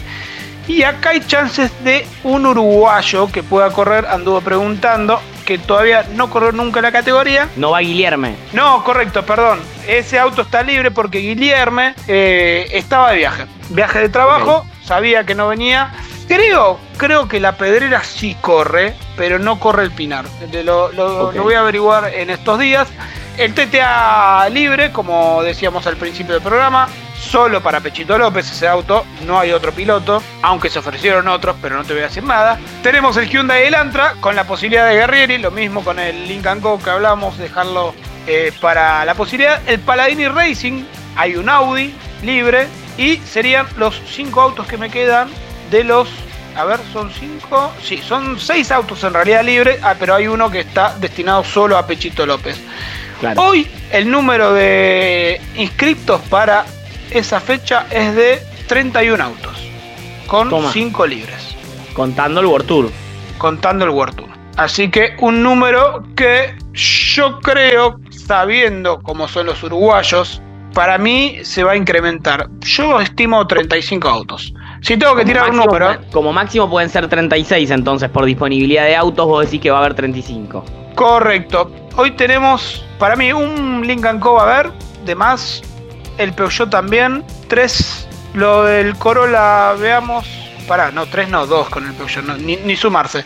Y 0.67 0.83
acá 0.83 1.09
hay 1.09 1.21
chances 1.21 1.71
de 1.83 2.07
un 2.23 2.45
uruguayo 2.45 3.31
que 3.31 3.41
pueda 3.43 3.71
correr, 3.71 4.05
anduvo 4.07 4.41
preguntando, 4.41 5.19
que 5.49 5.57
todavía 5.57 6.05
no 6.13 6.29
corrió 6.29 6.51
nunca 6.51 6.79
la 6.79 6.91
categoría. 6.91 7.49
No 7.55 7.71
va 7.71 7.79
Guillerme. 7.79 8.35
No, 8.53 8.83
correcto, 8.83 9.25
perdón. 9.25 9.59
Ese 9.87 10.19
auto 10.19 10.43
está 10.43 10.61
libre 10.61 10.91
porque 10.91 11.17
Guillerme 11.17 11.95
eh, 12.07 12.67
estaba 12.71 13.09
de 13.09 13.17
viaje. 13.17 13.45
Viaje 13.69 13.97
de 13.97 14.09
trabajo, 14.09 14.63
sabía 14.83 15.23
que 15.23 15.33
no 15.33 15.47
venía. 15.47 15.91
Creo, 16.27 16.79
creo 16.97 17.27
que 17.27 17.39
la 17.39 17.57
pedrera 17.57 18.03
sí 18.03 18.37
corre, 18.39 18.93
pero 19.17 19.39
no 19.39 19.59
corre 19.59 19.81
el 19.81 19.89
Pinar. 19.89 20.25
Lo, 20.63 20.91
lo 20.91 21.31
voy 21.31 21.55
a 21.55 21.61
averiguar 21.61 22.13
en 22.13 22.29
estos 22.29 22.59
días. 22.59 22.87
El 23.39 23.53
TTA 23.53 24.49
libre, 24.49 24.91
como 24.91 25.41
decíamos 25.41 25.87
al 25.87 25.95
principio 25.95 26.33
del 26.33 26.43
programa, 26.43 26.89
solo 27.17 27.63
para 27.63 27.79
Pechito 27.79 28.17
López 28.17 28.51
ese 28.51 28.67
auto, 28.67 29.05
no 29.25 29.39
hay 29.39 29.53
otro 29.53 29.71
piloto, 29.71 30.21
aunque 30.41 30.69
se 30.69 30.79
ofrecieron 30.79 31.25
otros, 31.29 31.55
pero 31.61 31.77
no 31.77 31.85
te 31.85 31.93
voy 31.93 32.01
a 32.01 32.07
decir 32.07 32.21
nada. 32.21 32.59
Tenemos 32.83 33.15
el 33.15 33.29
Hyundai 33.29 33.63
Elantra 33.63 34.15
con 34.19 34.35
la 34.35 34.43
posibilidad 34.43 34.89
de 34.89 34.95
Guerrieri, 34.95 35.37
lo 35.37 35.51
mismo 35.51 35.85
con 35.85 35.99
el 35.99 36.27
Lincoln 36.27 36.59
Go 36.59 36.79
que 36.83 36.89
hablamos, 36.89 37.37
dejarlo 37.37 37.95
eh, 38.27 38.51
para 38.59 39.05
la 39.05 39.15
posibilidad. 39.15 39.61
El 39.69 39.79
Paladini 39.79 40.27
Racing, 40.27 40.83
hay 41.15 41.37
un 41.37 41.47
Audi 41.47 41.95
libre 42.21 42.67
y 42.97 43.19
serían 43.19 43.67
los 43.77 44.01
cinco 44.05 44.41
autos 44.41 44.67
que 44.67 44.75
me 44.75 44.89
quedan 44.89 45.29
de 45.71 45.85
los... 45.85 46.09
A 46.57 46.65
ver, 46.65 46.81
son 46.91 47.09
cinco. 47.13 47.71
Sí, 47.81 48.01
son 48.05 48.37
seis 48.37 48.69
autos 48.69 49.01
en 49.05 49.13
realidad 49.13 49.43
libres, 49.43 49.79
ah, 49.81 49.95
pero 49.97 50.15
hay 50.15 50.27
uno 50.27 50.51
que 50.51 50.59
está 50.59 50.93
destinado 50.99 51.45
solo 51.45 51.77
a 51.77 51.87
Pechito 51.87 52.25
López. 52.25 52.59
Claro. 53.19 53.41
Hoy 53.41 53.67
el 53.91 54.09
número 54.09 54.53
de 54.53 55.41
inscriptos 55.57 56.21
para 56.29 56.65
esa 57.11 57.39
fecha 57.39 57.85
es 57.91 58.15
de 58.15 58.39
31 58.67 59.21
autos, 59.23 59.57
con 60.27 60.49
Toma. 60.49 60.71
5 60.71 61.05
libres, 61.07 61.55
Contando 61.93 62.39
el 62.39 62.45
World 62.45 62.67
Tour. 62.67 62.91
contando 63.37 63.85
el 63.85 63.91
World 63.91 64.15
Tour. 64.15 64.29
Así 64.57 64.89
que 64.89 65.15
un 65.19 65.41
número 65.43 66.03
que 66.15 66.55
yo 66.73 67.39
creo, 67.39 67.99
sabiendo 68.09 69.01
cómo 69.01 69.27
son 69.27 69.47
los 69.47 69.63
uruguayos, 69.63 70.41
para 70.73 70.97
mí 70.97 71.39
se 71.43 71.63
va 71.63 71.71
a 71.71 71.75
incrementar. 71.75 72.49
Yo 72.61 72.99
estimo 72.99 73.45
35 73.47 74.07
autos. 74.07 74.53
Si 74.81 74.97
tengo 74.97 75.13
que 75.15 75.23
Como 75.23 75.33
tirar 75.33 75.49
un 75.49 75.57
número, 75.57 75.97
Como 76.11 76.31
máximo 76.31 76.69
pueden 76.69 76.89
ser 76.89 77.07
36 77.07 77.71
entonces 77.71 78.09
por 78.09 78.25
disponibilidad 78.25 78.85
de 78.85 78.95
autos, 78.95 79.25
vos 79.25 79.45
decís 79.45 79.61
que 79.61 79.71
va 79.71 79.77
a 79.77 79.81
haber 79.81 79.93
35. 79.93 80.63
Correcto. 80.95 81.71
Hoy 82.01 82.11
tenemos, 82.11 82.81
para 82.97 83.17
mí, 83.17 83.33
un 83.33 83.85
Lincoln 83.85 84.21
Co. 84.21 84.39
a 84.39 84.43
haber, 84.43 84.71
de 85.03 85.15
más, 85.15 85.61
el 86.17 86.31
Peugeot 86.31 86.69
también, 86.69 87.25
tres, 87.49 88.07
lo 88.33 88.63
del 88.63 88.95
Corolla, 88.95 89.73
veamos, 89.73 90.25
pará, 90.65 90.91
no, 90.91 91.07
tres 91.07 91.27
no, 91.27 91.45
dos 91.45 91.67
con 91.67 91.85
el 91.85 91.93
Peugeot, 91.93 92.23
no, 92.23 92.37
ni, 92.37 92.55
ni 92.55 92.77
sumarse. 92.77 93.25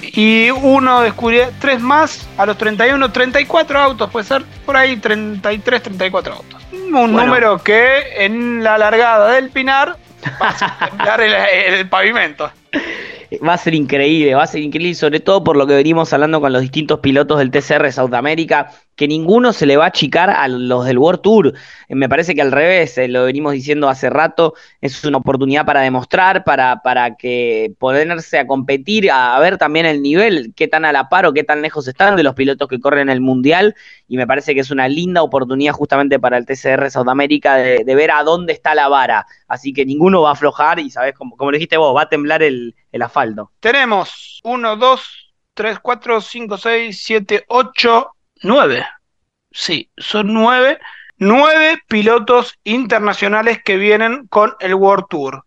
Y 0.00 0.50
uno 0.52 1.00
descubrió 1.00 1.50
tres 1.60 1.80
más 1.80 2.28
a 2.38 2.46
los 2.46 2.56
31, 2.56 3.10
34 3.10 3.80
autos, 3.80 4.08
puede 4.08 4.24
ser 4.24 4.44
por 4.64 4.76
ahí 4.76 4.98
33, 4.98 5.82
34 5.82 6.32
autos. 6.32 6.62
Un 6.72 6.92
Bueno. 6.92 7.24
número 7.24 7.58
que 7.58 8.24
en 8.24 8.62
la 8.62 8.78
largada 8.78 9.32
del 9.32 9.50
Pinar 9.50 9.96
va 10.40 10.54
a 11.12 11.14
el, 11.16 11.34
el 11.74 11.88
pavimento. 11.88 12.52
Va 13.38 13.54
a 13.54 13.58
ser 13.58 13.74
increíble, 13.74 14.34
va 14.34 14.42
a 14.42 14.46
ser 14.46 14.60
increíble, 14.62 14.94
sobre 14.94 15.20
todo 15.20 15.42
por 15.42 15.56
lo 15.56 15.66
que 15.66 15.74
venimos 15.74 16.12
hablando 16.12 16.40
con 16.40 16.52
los 16.52 16.60
distintos 16.62 17.00
pilotos 17.00 17.38
del 17.38 17.50
TCR 17.50 17.92
Sudamérica, 17.92 18.72
que 18.96 19.08
ninguno 19.08 19.52
se 19.52 19.66
le 19.66 19.76
va 19.76 19.84
a 19.84 19.88
achicar 19.88 20.30
a 20.30 20.48
los 20.48 20.84
del 20.84 20.98
World 20.98 21.20
Tour. 21.22 21.54
Eh, 21.88 21.94
Me 21.94 22.08
parece 22.08 22.34
que 22.34 22.42
al 22.42 22.52
revés, 22.52 22.98
eh, 22.98 23.08
lo 23.08 23.24
venimos 23.24 23.52
diciendo 23.52 23.88
hace 23.88 24.10
rato, 24.10 24.54
es 24.80 25.04
una 25.04 25.18
oportunidad 25.18 25.64
para 25.64 25.80
demostrar, 25.80 26.44
para, 26.44 26.82
para 26.82 27.16
que 27.16 27.72
ponerse 27.78 28.38
a 28.38 28.46
competir, 28.46 29.10
a, 29.10 29.38
ver 29.38 29.58
también 29.58 29.86
el 29.86 30.02
nivel, 30.02 30.52
qué 30.54 30.68
tan 30.68 30.84
a 30.84 30.92
la 30.92 31.08
par 31.08 31.26
o 31.26 31.32
qué 31.32 31.44
tan 31.44 31.62
lejos 31.62 31.88
están 31.88 32.16
de 32.16 32.22
los 32.22 32.34
pilotos 32.34 32.68
que 32.68 32.80
corren 32.80 33.08
el 33.08 33.20
Mundial, 33.20 33.74
y 34.08 34.16
me 34.16 34.26
parece 34.26 34.54
que 34.54 34.60
es 34.60 34.70
una 34.70 34.88
linda 34.88 35.22
oportunidad 35.22 35.72
justamente 35.72 36.18
para 36.18 36.36
el 36.36 36.46
TCR 36.46 36.90
Sudamérica 36.90 37.56
de, 37.56 37.84
de 37.84 37.94
ver 37.94 38.10
a 38.10 38.22
dónde 38.22 38.52
está 38.52 38.74
la 38.74 38.88
vara. 38.88 39.26
Así 39.48 39.72
que 39.72 39.84
ninguno 39.86 40.22
va 40.22 40.30
a 40.30 40.32
aflojar 40.32 40.78
y, 40.78 40.90
sabes, 40.90 41.14
como, 41.14 41.36
como 41.36 41.50
lo 41.50 41.56
dijiste 41.56 41.76
vos, 41.76 41.96
va 41.96 42.02
a 42.02 42.08
temblar 42.08 42.42
el, 42.42 42.74
el 42.90 43.02
asfalto. 43.02 43.52
Tenemos 43.60 44.40
1, 44.44 44.76
2, 44.76 45.34
3, 45.54 45.78
4, 45.80 46.20
5, 46.20 46.58
6, 46.58 47.02
7, 47.04 47.44
8, 47.48 48.11
9. 48.42 48.86
Sí, 49.50 49.90
son 49.96 50.32
9. 50.32 50.78
9 51.18 51.78
pilotos 51.88 52.58
internacionales 52.64 53.60
que 53.64 53.76
vienen 53.76 54.26
con 54.28 54.54
el 54.60 54.74
World 54.74 55.04
Tour. 55.08 55.44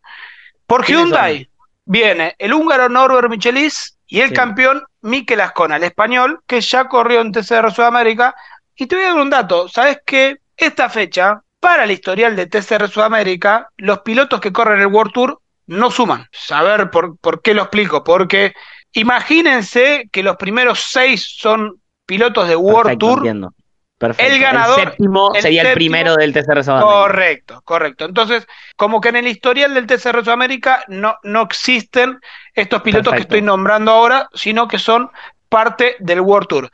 Por 0.68 0.86
¿Quiénes 0.86 1.06
Hyundai 1.06 1.50
viene 1.86 2.36
el 2.40 2.54
húngaro 2.54 2.88
Norbert 2.90 3.30
Michelis 3.30 3.98
y 4.08 4.22
el 4.22 4.30
Sí. 4.30 4.36
campeón 4.36 4.84
Mikel 5.02 5.42
Ascona, 5.42 5.76
el 5.76 5.84
español, 5.84 6.42
que 6.48 6.62
ya 6.62 6.88
corrió 6.88 7.22
en 7.22 7.32
TCR 7.32 7.72
Sudamérica. 7.72 8.36
Y 8.76 8.88
te 8.88 8.96
voy 8.96 9.06
a 9.06 9.10
dar 9.10 9.18
un 9.18 9.30
dato. 9.30 9.68
¿Sabes 9.68 10.00
que 10.06 10.38
esta 10.56 10.90
fecha, 10.90 11.42
para 11.60 11.84
el 11.84 11.92
historial 11.92 12.36
de 12.36 12.46
TCR 12.48 12.88
Sudamérica, 12.88 13.70
los 13.78 14.00
pilotos 14.00 14.40
que 14.40 14.54
corren 14.54 14.80
el 14.80 14.88
World 14.88 15.14
Tour 15.14 15.42
no 15.68 15.92
suman. 15.92 16.28
A 16.52 16.64
ver, 16.64 16.90
¿por, 16.92 17.18
por 17.18 17.42
qué 17.42 17.54
lo 17.54 17.64
explico? 17.64 18.04
Porque 18.04 18.54
imagínense 18.94 20.08
que 20.12 20.24
los 20.24 20.36
primeros 20.38 20.80
seis 20.80 21.28
son 21.38 21.82
pilotos 22.06 22.48
de 22.48 22.56
World 22.56 22.84
Perfecto, 22.84 23.06
Tour. 23.08 23.18
entiendo. 23.20 23.54
Perfecto. 23.98 24.34
El 24.34 24.42
ganador- 24.42 24.76
séptimo 24.76 25.32
el 25.34 25.42
sería 25.42 25.62
el 25.62 25.68
séptimo- 25.70 25.76
primero 25.76 26.16
del 26.16 26.34
TCR 26.34 26.64
Sudamérica. 26.64 26.92
Correcto, 26.92 27.62
correcto. 27.64 28.06
Entonces, 28.06 28.46
como 28.76 29.00
que 29.00 29.10
en 29.10 29.16
el 29.16 29.28
historial 29.28 29.74
del 29.74 29.88
TCR 29.88 30.22
Sudamérica 30.24 30.84
no, 30.90 31.16
no 31.24 31.42
existen 31.44 32.20
estos 32.54 32.82
pilotos 32.82 33.14
que 33.14 33.22
estoy 33.22 33.42
nombrando 33.42 33.92
ahora, 33.92 34.28
sino 34.34 34.68
que 34.68 34.80
son 34.80 35.10
parte 35.48 35.96
del 36.00 36.20
World 36.20 36.48
Tour. 36.50 36.70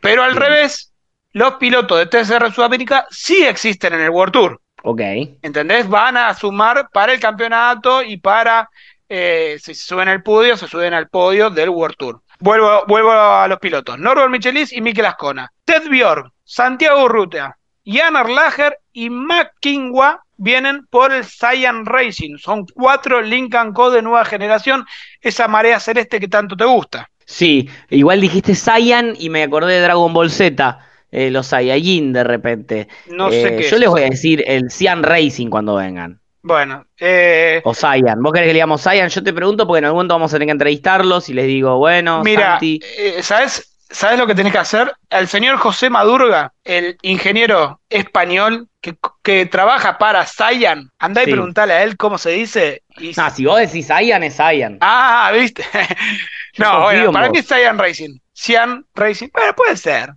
Pero 0.00 0.22
al 0.22 0.32
Bien. 0.34 0.42
revés, 0.44 0.92
los 1.32 1.54
pilotos 1.54 1.98
de 1.98 2.06
TCR 2.06 2.52
Sudamérica 2.52 3.06
sí 3.10 3.44
existen 3.44 3.94
en 3.94 4.02
el 4.02 4.10
World 4.10 4.32
Tour. 4.32 4.60
Ok. 4.84 5.00
¿Entendés? 5.42 5.88
Van 5.88 6.16
a 6.16 6.32
sumar 6.34 6.88
para 6.92 7.12
el 7.12 7.18
campeonato 7.20 8.00
y 8.02 8.16
para, 8.16 8.70
eh, 9.08 9.58
si 9.60 9.74
se 9.74 9.86
suben 9.86 10.08
al 10.08 10.22
podio, 10.22 10.56
se 10.56 10.68
suben 10.68 10.94
al 10.94 11.08
podio 11.08 11.50
del 11.50 11.68
World 11.68 11.96
Tour. 11.98 12.22
Vuelvo, 12.40 12.84
vuelvo 12.86 13.12
a 13.12 13.46
los 13.48 13.58
pilotos. 13.58 13.98
Norbert 13.98 14.30
Michelis 14.30 14.72
y 14.72 14.80
Mikel 14.80 15.06
Ascona. 15.06 15.50
Ted 15.64 15.88
Bjork, 15.90 16.32
Santiago 16.44 17.06
Rutea, 17.08 17.56
Jan 17.84 18.16
Erlacher 18.16 18.76
y 18.92 19.10
Mac 19.10 19.52
Kingwa 19.60 20.22
vienen 20.36 20.86
por 20.90 21.12
el 21.12 21.24
Cyan 21.24 21.84
Racing. 21.84 22.38
Son 22.38 22.64
cuatro 22.74 23.20
Lincoln 23.20 23.72
Co 23.72 23.90
de 23.90 24.00
nueva 24.02 24.24
generación, 24.24 24.86
esa 25.20 25.48
marea 25.48 25.78
celeste 25.80 26.18
que 26.18 26.28
tanto 26.28 26.56
te 26.56 26.64
gusta. 26.64 27.10
Sí, 27.26 27.68
igual 27.90 28.20
dijiste 28.20 28.54
Saiyan 28.54 29.14
y 29.18 29.28
me 29.28 29.42
acordé 29.44 29.74
de 29.74 29.82
Dragon 29.82 30.12
Ball 30.12 30.30
Z, 30.30 30.78
eh, 31.12 31.30
los 31.30 31.46
Saiyajin 31.48 32.12
de 32.12 32.24
repente. 32.24 32.88
No 33.06 33.28
Eh, 33.28 33.42
sé 33.42 33.56
qué 33.56 33.62
Yo 33.68 33.76
es. 33.76 33.80
les 33.80 33.88
voy 33.88 34.02
a 34.02 34.10
decir 34.10 34.42
el 34.46 34.70
Cyan 34.70 35.02
Racing 35.02 35.48
cuando 35.48 35.74
vengan. 35.76 36.19
Bueno, 36.42 36.86
eh, 36.98 37.60
O 37.64 37.74
Saiyan. 37.74 38.22
¿Vos 38.22 38.32
querés 38.32 38.46
que 38.48 38.52
le 38.52 38.54
digamos 38.54 38.80
Saiyan? 38.82 39.08
Yo 39.10 39.22
te 39.22 39.32
pregunto 39.32 39.66
porque 39.66 39.78
en 39.80 39.84
algún 39.86 39.98
momento 39.98 40.14
vamos 40.14 40.32
a 40.32 40.36
tener 40.36 40.46
que 40.46 40.52
entrevistarlos 40.52 41.28
y 41.28 41.34
les 41.34 41.46
digo, 41.46 41.76
bueno, 41.78 42.22
Mira, 42.24 42.52
Santi. 42.52 42.80
eh, 42.96 43.22
¿sabes, 43.22 43.76
¿sabes 43.90 44.18
lo 44.18 44.26
que 44.26 44.34
tenés 44.34 44.52
que 44.52 44.58
hacer? 44.58 44.92
Al 45.10 45.28
señor 45.28 45.58
José 45.58 45.90
Madurga, 45.90 46.52
el 46.64 46.96
ingeniero 47.02 47.80
español 47.90 48.68
que, 48.80 48.96
que 49.22 49.44
trabaja 49.44 49.98
para 49.98 50.24
Cyan, 50.24 50.90
andá 50.98 51.22
y 51.22 51.26
Sí. 51.26 51.32
preguntale 51.32 51.74
a 51.74 51.82
él 51.82 51.98
cómo 51.98 52.16
se 52.16 52.30
dice. 52.30 52.82
y- 52.96 53.12
Ah, 53.20 53.28
si 53.30 53.44
vos 53.44 53.58
decís 53.60 53.88
Saiyan, 53.88 54.22
es 54.22 54.36
Saiyan. 54.36 54.78
Ah, 54.80 55.30
¿viste? 55.34 55.62
No, 56.58 56.82
bueno, 56.82 57.04
en 57.06 57.12
para 57.12 57.26
vos. 57.28 57.32
mí 57.34 57.38
es 57.38 57.46
Cyan 57.46 57.78
Racing. 57.78 58.18
Cyan 58.34 58.84
Racing. 58.94 59.28
Bueno, 59.32 59.54
puede 59.54 59.76
ser. 59.76 60.10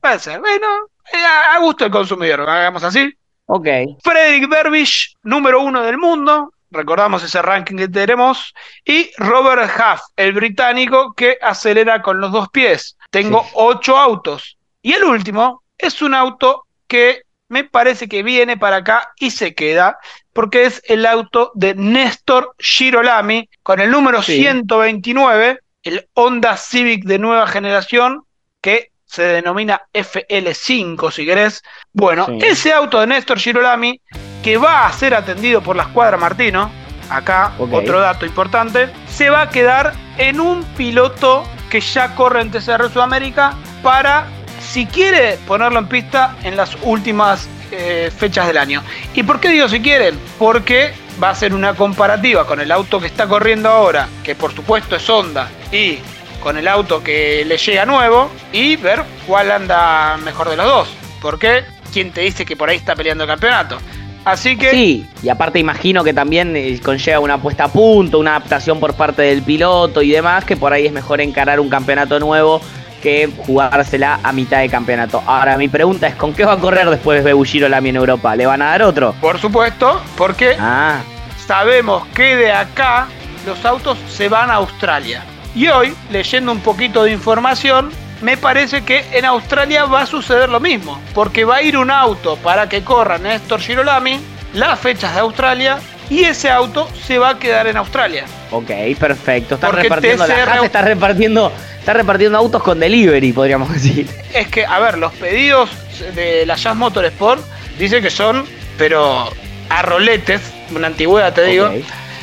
Puede 0.00 0.18
ser. 0.18 0.38
Bueno, 0.40 0.66
eh, 1.12 1.16
a 1.54 1.58
gusto 1.58 1.84
del 1.84 1.92
consumidor, 1.92 2.48
hagamos 2.48 2.84
así. 2.84 3.12
Ok. 3.52 3.66
Frederick 4.04 4.48
Berbich, 4.48 5.16
número 5.24 5.60
uno 5.60 5.82
del 5.82 5.98
mundo. 5.98 6.52
Recordamos 6.70 7.24
ese 7.24 7.42
ranking 7.42 7.76
que 7.76 7.88
tenemos. 7.88 8.54
Y 8.84 9.10
Robert 9.16 9.68
Huff, 9.76 10.02
el 10.14 10.32
británico 10.32 11.14
que 11.14 11.36
acelera 11.42 12.00
con 12.00 12.20
los 12.20 12.30
dos 12.30 12.48
pies. 12.50 12.96
Tengo 13.10 13.42
Sí. 13.42 13.50
ocho 13.54 13.96
autos. 13.96 14.56
Y 14.82 14.92
el 14.92 15.02
último 15.02 15.64
es 15.76 16.00
un 16.00 16.14
auto 16.14 16.64
que 16.86 17.22
me 17.48 17.64
parece 17.64 18.08
que 18.08 18.22
viene 18.22 18.56
para 18.56 18.76
acá 18.76 19.10
y 19.18 19.32
se 19.32 19.52
queda, 19.56 19.98
porque 20.32 20.66
es 20.66 20.80
el 20.86 21.04
auto 21.04 21.50
de 21.56 21.74
Néstor 21.74 22.54
Girolami 22.60 23.48
con 23.64 23.80
el 23.80 23.90
número 23.90 24.22
Sí. 24.22 24.36
129, 24.36 25.58
el 25.82 26.08
Honda 26.14 26.56
Civic 26.56 27.02
de 27.04 27.18
nueva 27.18 27.48
generación, 27.48 28.22
que 28.60 28.92
se 29.10 29.22
denomina 29.22 29.82
FL5, 29.92 31.10
si 31.10 31.26
querés. 31.26 31.62
Bueno, 31.92 32.26
Sí. 32.26 32.38
ese 32.42 32.72
auto 32.72 33.00
de 33.00 33.08
Néstor 33.08 33.40
Girolami, 33.40 34.00
que 34.42 34.56
va 34.56 34.86
a 34.86 34.92
ser 34.92 35.14
atendido 35.14 35.60
por 35.60 35.74
la 35.74 35.82
escuadra 35.84 36.16
Martino, 36.16 36.70
acá 37.10 37.52
otro 37.58 37.98
dato 38.00 38.24
importante, 38.24 38.88
se 39.08 39.28
va 39.28 39.42
a 39.42 39.50
quedar 39.50 39.94
en 40.16 40.40
un 40.40 40.62
piloto 40.76 41.44
que 41.70 41.80
ya 41.80 42.14
corre 42.14 42.40
en 42.40 42.52
TCR 42.52 42.88
Sudamérica 42.92 43.54
para, 43.82 44.26
si 44.60 44.86
quiere, 44.86 45.38
ponerlo 45.46 45.80
en 45.80 45.88
pista 45.88 46.36
en 46.44 46.56
las 46.56 46.76
últimas 46.82 47.48
eh, 47.72 48.12
fechas 48.16 48.46
del 48.46 48.58
año. 48.58 48.82
¿Y 49.14 49.24
por 49.24 49.40
qué 49.40 49.48
digo 49.48 49.68
si 49.68 49.80
quieren? 49.80 50.18
Porque 50.38 50.94
va 51.22 51.30
a 51.30 51.34
ser 51.34 51.52
una 51.52 51.74
comparativa 51.74 52.46
con 52.46 52.60
el 52.60 52.70
auto 52.70 53.00
que 53.00 53.08
está 53.08 53.26
corriendo 53.26 53.68
ahora, 53.68 54.08
que 54.22 54.36
por 54.36 54.54
supuesto 54.54 54.94
es 54.94 55.08
Honda, 55.10 55.48
y 55.72 55.98
con 56.40 56.56
el 56.56 56.68
auto 56.68 57.02
que 57.02 57.44
le 57.46 57.56
llega 57.56 57.86
nuevo, 57.86 58.30
y 58.52 58.76
ver 58.76 59.02
cuál 59.26 59.50
anda 59.50 60.16
mejor 60.18 60.48
de 60.48 60.56
los 60.56 60.66
dos. 60.66 60.88
Porque, 61.20 61.64
¿quién 61.92 62.12
te 62.12 62.22
dice 62.22 62.44
que 62.44 62.56
por 62.56 62.68
ahí 62.68 62.76
está 62.76 62.96
peleando 62.96 63.24
el 63.24 63.30
campeonato? 63.30 63.78
Así 64.24 64.56
que... 64.56 64.70
Sí, 64.70 65.06
y 65.22 65.28
aparte 65.28 65.58
imagino 65.58 66.04
que 66.04 66.12
también 66.12 66.54
eh, 66.54 66.78
conlleva 66.82 67.20
una 67.20 67.38
puesta 67.38 67.64
a 67.64 67.68
punto, 67.68 68.18
una 68.18 68.36
adaptación 68.36 68.78
por 68.78 68.94
parte 68.94 69.22
del 69.22 69.42
piloto 69.42 70.02
y 70.02 70.10
demás, 70.10 70.44
que 70.44 70.56
por 70.56 70.72
ahí 70.72 70.86
es 70.86 70.92
mejor 70.92 71.20
encarar 71.20 71.58
un 71.58 71.70
campeonato 71.70 72.18
nuevo 72.20 72.60
que 73.02 73.30
jugársela 73.46 74.20
a 74.22 74.32
mitad 74.32 74.60
de 74.60 74.68
campeonato. 74.68 75.22
Ahora, 75.26 75.56
mi 75.56 75.68
pregunta 75.68 76.06
es, 76.06 76.14
¿con 76.16 76.34
qué 76.34 76.44
va 76.44 76.52
a 76.52 76.58
correr 76.58 76.90
después 76.90 77.24
Bebushiro 77.24 77.66
Lami 77.68 77.88
en 77.88 77.96
Europa? 77.96 78.36
¿Le 78.36 78.44
van 78.44 78.60
a 78.60 78.66
dar 78.66 78.82
otro? 78.82 79.14
Por 79.20 79.38
supuesto, 79.38 80.02
porque 80.18 80.54
Ah, 80.60 81.00
sabemos 81.46 82.06
que 82.08 82.36
de 82.36 82.52
acá 82.52 83.06
los 83.46 83.64
autos 83.64 83.96
se 84.08 84.28
van 84.28 84.50
a 84.50 84.54
Australia. 84.56 85.24
Y 85.54 85.68
hoy, 85.68 85.94
leyendo 86.10 86.52
un 86.52 86.60
poquito 86.60 87.04
de 87.04 87.12
información, 87.12 87.90
me 88.20 88.36
parece 88.36 88.82
que 88.82 89.04
en 89.12 89.24
Australia 89.24 89.84
va 89.84 90.02
a 90.02 90.06
suceder 90.06 90.48
lo 90.48 90.60
mismo, 90.60 91.00
porque 91.14 91.44
va 91.44 91.56
a 91.56 91.62
ir 91.62 91.76
un 91.76 91.90
auto 91.90 92.36
para 92.36 92.68
que 92.68 92.82
corra 92.82 93.18
Néstor 93.18 93.60
Girolami 93.60 94.20
las 94.54 94.78
fechas 94.78 95.14
de 95.14 95.20
Australia 95.20 95.78
y 96.08 96.24
ese 96.24 96.50
auto 96.50 96.88
se 97.06 97.18
va 97.18 97.30
a 97.30 97.38
quedar 97.38 97.66
en 97.68 97.76
Australia. 97.76 98.24
ok, 98.50 98.70
perfecto. 98.98 99.58
Porque 99.58 99.82
repartiendo, 99.82 100.26
la 100.26 100.34
TCR 100.34 100.64
está 100.64 100.82
repartiendo, 100.82 101.52
está 101.78 101.92
repartiendo 101.92 102.36
autos 102.36 102.62
con 102.62 102.80
delivery, 102.80 103.32
podríamos 103.32 103.72
decir. 103.72 104.08
Es 104.34 104.48
que, 104.48 104.66
a 104.66 104.78
ver, 104.80 104.98
los 104.98 105.12
pedidos 105.14 105.70
de 106.14 106.44
la 106.46 106.56
Jazz 106.56 106.76
Motorsport 106.76 107.42
dice 107.78 108.02
que 108.02 108.10
son, 108.10 108.44
pero 108.76 109.30
a 109.68 109.82
roletes, 109.82 110.42
una 110.74 110.88
antigüedad 110.88 111.32
te 111.32 111.44
digo. 111.44 111.70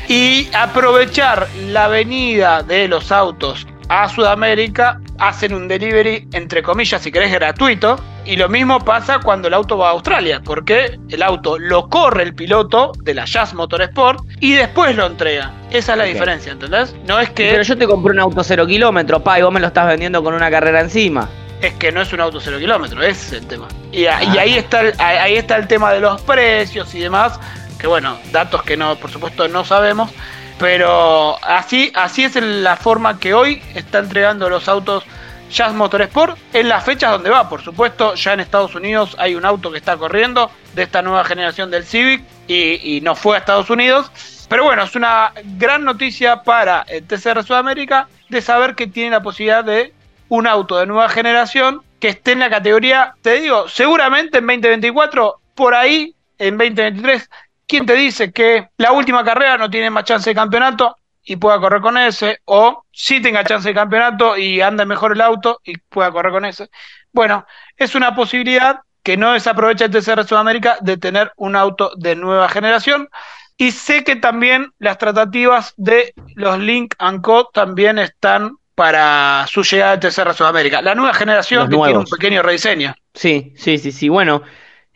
Y 0.07 0.49
aprovechar 0.53 1.47
la 1.67 1.87
venida 1.87 2.63
de 2.63 2.87
los 2.87 3.11
autos 3.11 3.67
a 3.89 4.09
Sudamérica, 4.09 4.99
hacen 5.17 5.53
un 5.53 5.67
delivery, 5.67 6.27
entre 6.33 6.61
comillas, 6.61 7.01
si 7.01 7.11
querés, 7.11 7.31
gratuito. 7.31 7.97
Y 8.25 8.35
lo 8.35 8.49
mismo 8.49 8.79
pasa 8.83 9.19
cuando 9.19 9.47
el 9.47 9.53
auto 9.53 9.77
va 9.77 9.87
a 9.87 9.91
Australia, 9.91 10.41
porque 10.43 10.99
el 11.09 11.23
auto 11.23 11.57
lo 11.57 11.87
corre 11.87 12.23
el 12.23 12.35
piloto 12.35 12.91
de 13.03 13.13
la 13.13 13.23
Jazz 13.23 13.53
Motorsport 13.53 14.19
y 14.41 14.51
después 14.53 14.93
lo 14.97 15.05
entrega. 15.05 15.53
Esa 15.71 15.93
es 15.93 15.97
la 15.97 16.03
diferencia, 16.03 16.51
¿entendés? 16.51 16.93
No 17.05 17.17
es 17.21 17.29
que, 17.29 17.51
Pero 17.51 17.63
yo 17.63 17.77
te 17.77 17.87
compré 17.87 18.11
un 18.11 18.19
auto 18.19 18.43
cero 18.43 18.67
kilómetro, 18.67 19.21
pa, 19.23 19.39
y 19.39 19.43
vos 19.43 19.53
me 19.53 19.61
lo 19.61 19.67
estás 19.67 19.87
vendiendo 19.87 20.21
con 20.21 20.33
una 20.33 20.51
carrera 20.51 20.81
encima. 20.81 21.29
es 21.61 21.73
que 21.75 21.91
no 21.91 22.01
es 22.01 22.11
un 22.13 22.19
auto 22.19 22.39
cero 22.41 22.57
kilómetro, 22.59 23.01
ese 23.01 23.37
es 23.37 23.41
el 23.41 23.47
tema. 23.47 23.67
Y, 23.93 24.05
Ah. 24.05 24.17
ahí, 24.19 24.57
está 24.57 24.81
el, 24.81 24.93
ahí 24.99 25.37
está 25.37 25.55
el 25.55 25.67
tema 25.67 25.91
de 25.93 26.01
los 26.01 26.21
precios 26.21 26.93
y 26.93 26.99
demás, 26.99 27.39
que 27.77 27.87
bueno, 27.87 28.17
datos 28.31 28.63
que 28.63 28.77
no, 28.77 28.95
por 28.95 29.11
supuesto 29.11 29.47
no 29.47 29.63
sabemos, 29.65 30.11
Pero 30.59 31.37
así, 31.43 31.91
así 31.95 32.23
es 32.23 32.35
la 32.35 32.75
forma 32.75 33.19
que 33.19 33.33
hoy 33.33 33.61
está 33.75 33.99
entregando 33.99 34.49
los 34.49 34.67
autos 34.67 35.03
Jazz 35.51 35.73
Motorsport 35.73 36.37
en 36.53 36.67
las 36.67 36.83
fechas 36.83 37.11
donde 37.11 37.29
va. 37.29 37.47
Por 37.47 37.61
supuesto, 37.61 38.15
ya 38.15 38.33
en 38.33 38.39
Estados 38.39 38.73
Unidos 38.75 39.15
hay 39.19 39.35
un 39.35 39.45
auto 39.45 39.71
que 39.71 39.77
está 39.77 39.95
corriendo 39.97 40.49
de 40.73 40.83
esta 40.83 41.01
nueva 41.01 41.23
generación 41.25 41.69
del 41.69 41.85
Civic 41.85 42.23
y, 42.47 42.97
y 42.97 43.01
no 43.01 43.15
fue 43.15 43.35
a 43.35 43.39
Estados 43.39 43.69
Unidos. 43.69 44.11
Pero 44.49 44.63
bueno, 44.63 44.83
es 44.83 44.95
una 44.95 45.31
gran 45.43 45.83
noticia 45.83 46.43
para 46.43 46.85
el 46.87 47.05
TCR 47.05 47.43
Sudamérica 47.43 48.07
de 48.29 48.41
saber 48.41 48.75
que 48.75 48.87
tiene 48.87 49.11
la 49.11 49.21
posibilidad 49.21 49.63
de 49.63 49.93
un 50.29 50.47
auto 50.47 50.77
de 50.77 50.85
nueva 50.85 51.09
generación 51.09 51.81
que 51.99 52.09
esté 52.09 52.33
en 52.33 52.39
la 52.39 52.49
categoría, 52.49 53.15
te 53.21 53.39
digo, 53.39 53.67
seguramente 53.67 54.37
en 54.37 54.45
2024, 54.45 55.39
por 55.55 55.73
ahí 55.73 56.15
en 56.37 56.57
2023. 56.57 57.29
¿Quién 57.67 57.85
te 57.85 57.95
dice 57.95 58.31
que 58.31 58.69
la 58.77 58.93
última 58.93 59.23
carrera 59.23 59.57
no 59.57 59.69
tiene 59.69 59.89
más 59.89 60.05
chance 60.05 60.29
de 60.29 60.35
campeonato 60.35 60.95
y 61.23 61.35
pueda 61.35 61.59
correr 61.59 61.81
con 61.81 61.97
ese? 61.97 62.39
O 62.45 62.83
sí 62.91 63.21
tenga 63.21 63.43
chance 63.43 63.67
de 63.67 63.75
campeonato 63.75 64.37
y 64.37 64.61
anda 64.61 64.85
mejor 64.85 65.11
el 65.11 65.21
auto 65.21 65.59
y 65.65 65.77
pueda 65.77 66.09
correr 66.11 66.31
con 66.31 66.45
ese. 66.45 66.69
Bueno, 67.11 67.45
es 67.75 67.93
una 67.95 68.15
posibilidad 68.15 68.79
que 69.03 69.17
no 69.17 69.33
desaprovecha 69.33 69.85
el 69.85 69.91
TCR 69.91 70.25
Sudamérica 70.25 70.77
de 70.81 70.97
tener 70.97 71.31
un 71.35 71.55
auto 71.55 71.91
de 71.97 72.15
nueva 72.15 72.47
generación. 72.49 73.09
Y 73.57 73.71
sé 73.71 74.03
que 74.03 74.15
también 74.15 74.71
las 74.79 74.97
tratativas 74.97 75.73
de 75.77 76.13
los 76.35 76.59
Link 76.59 76.95
Co 77.21 77.49
también 77.53 77.99
están 77.99 78.57
para 78.75 79.45
su 79.47 79.63
llegada 79.63 79.93
al 79.93 79.99
TCR 79.99 80.33
Sudamérica. 80.33 80.81
La 80.81 80.93
nueva 80.93 81.13
generación 81.13 81.69
que 81.69 81.75
tiene 81.75 81.97
un 81.97 82.05
pequeño 82.05 82.43
rediseño. 82.43 82.93
Sí, 83.13 83.53
sí, 83.57 83.77
sí, 83.77 83.91
sí. 83.91 84.09
Bueno, 84.09 84.43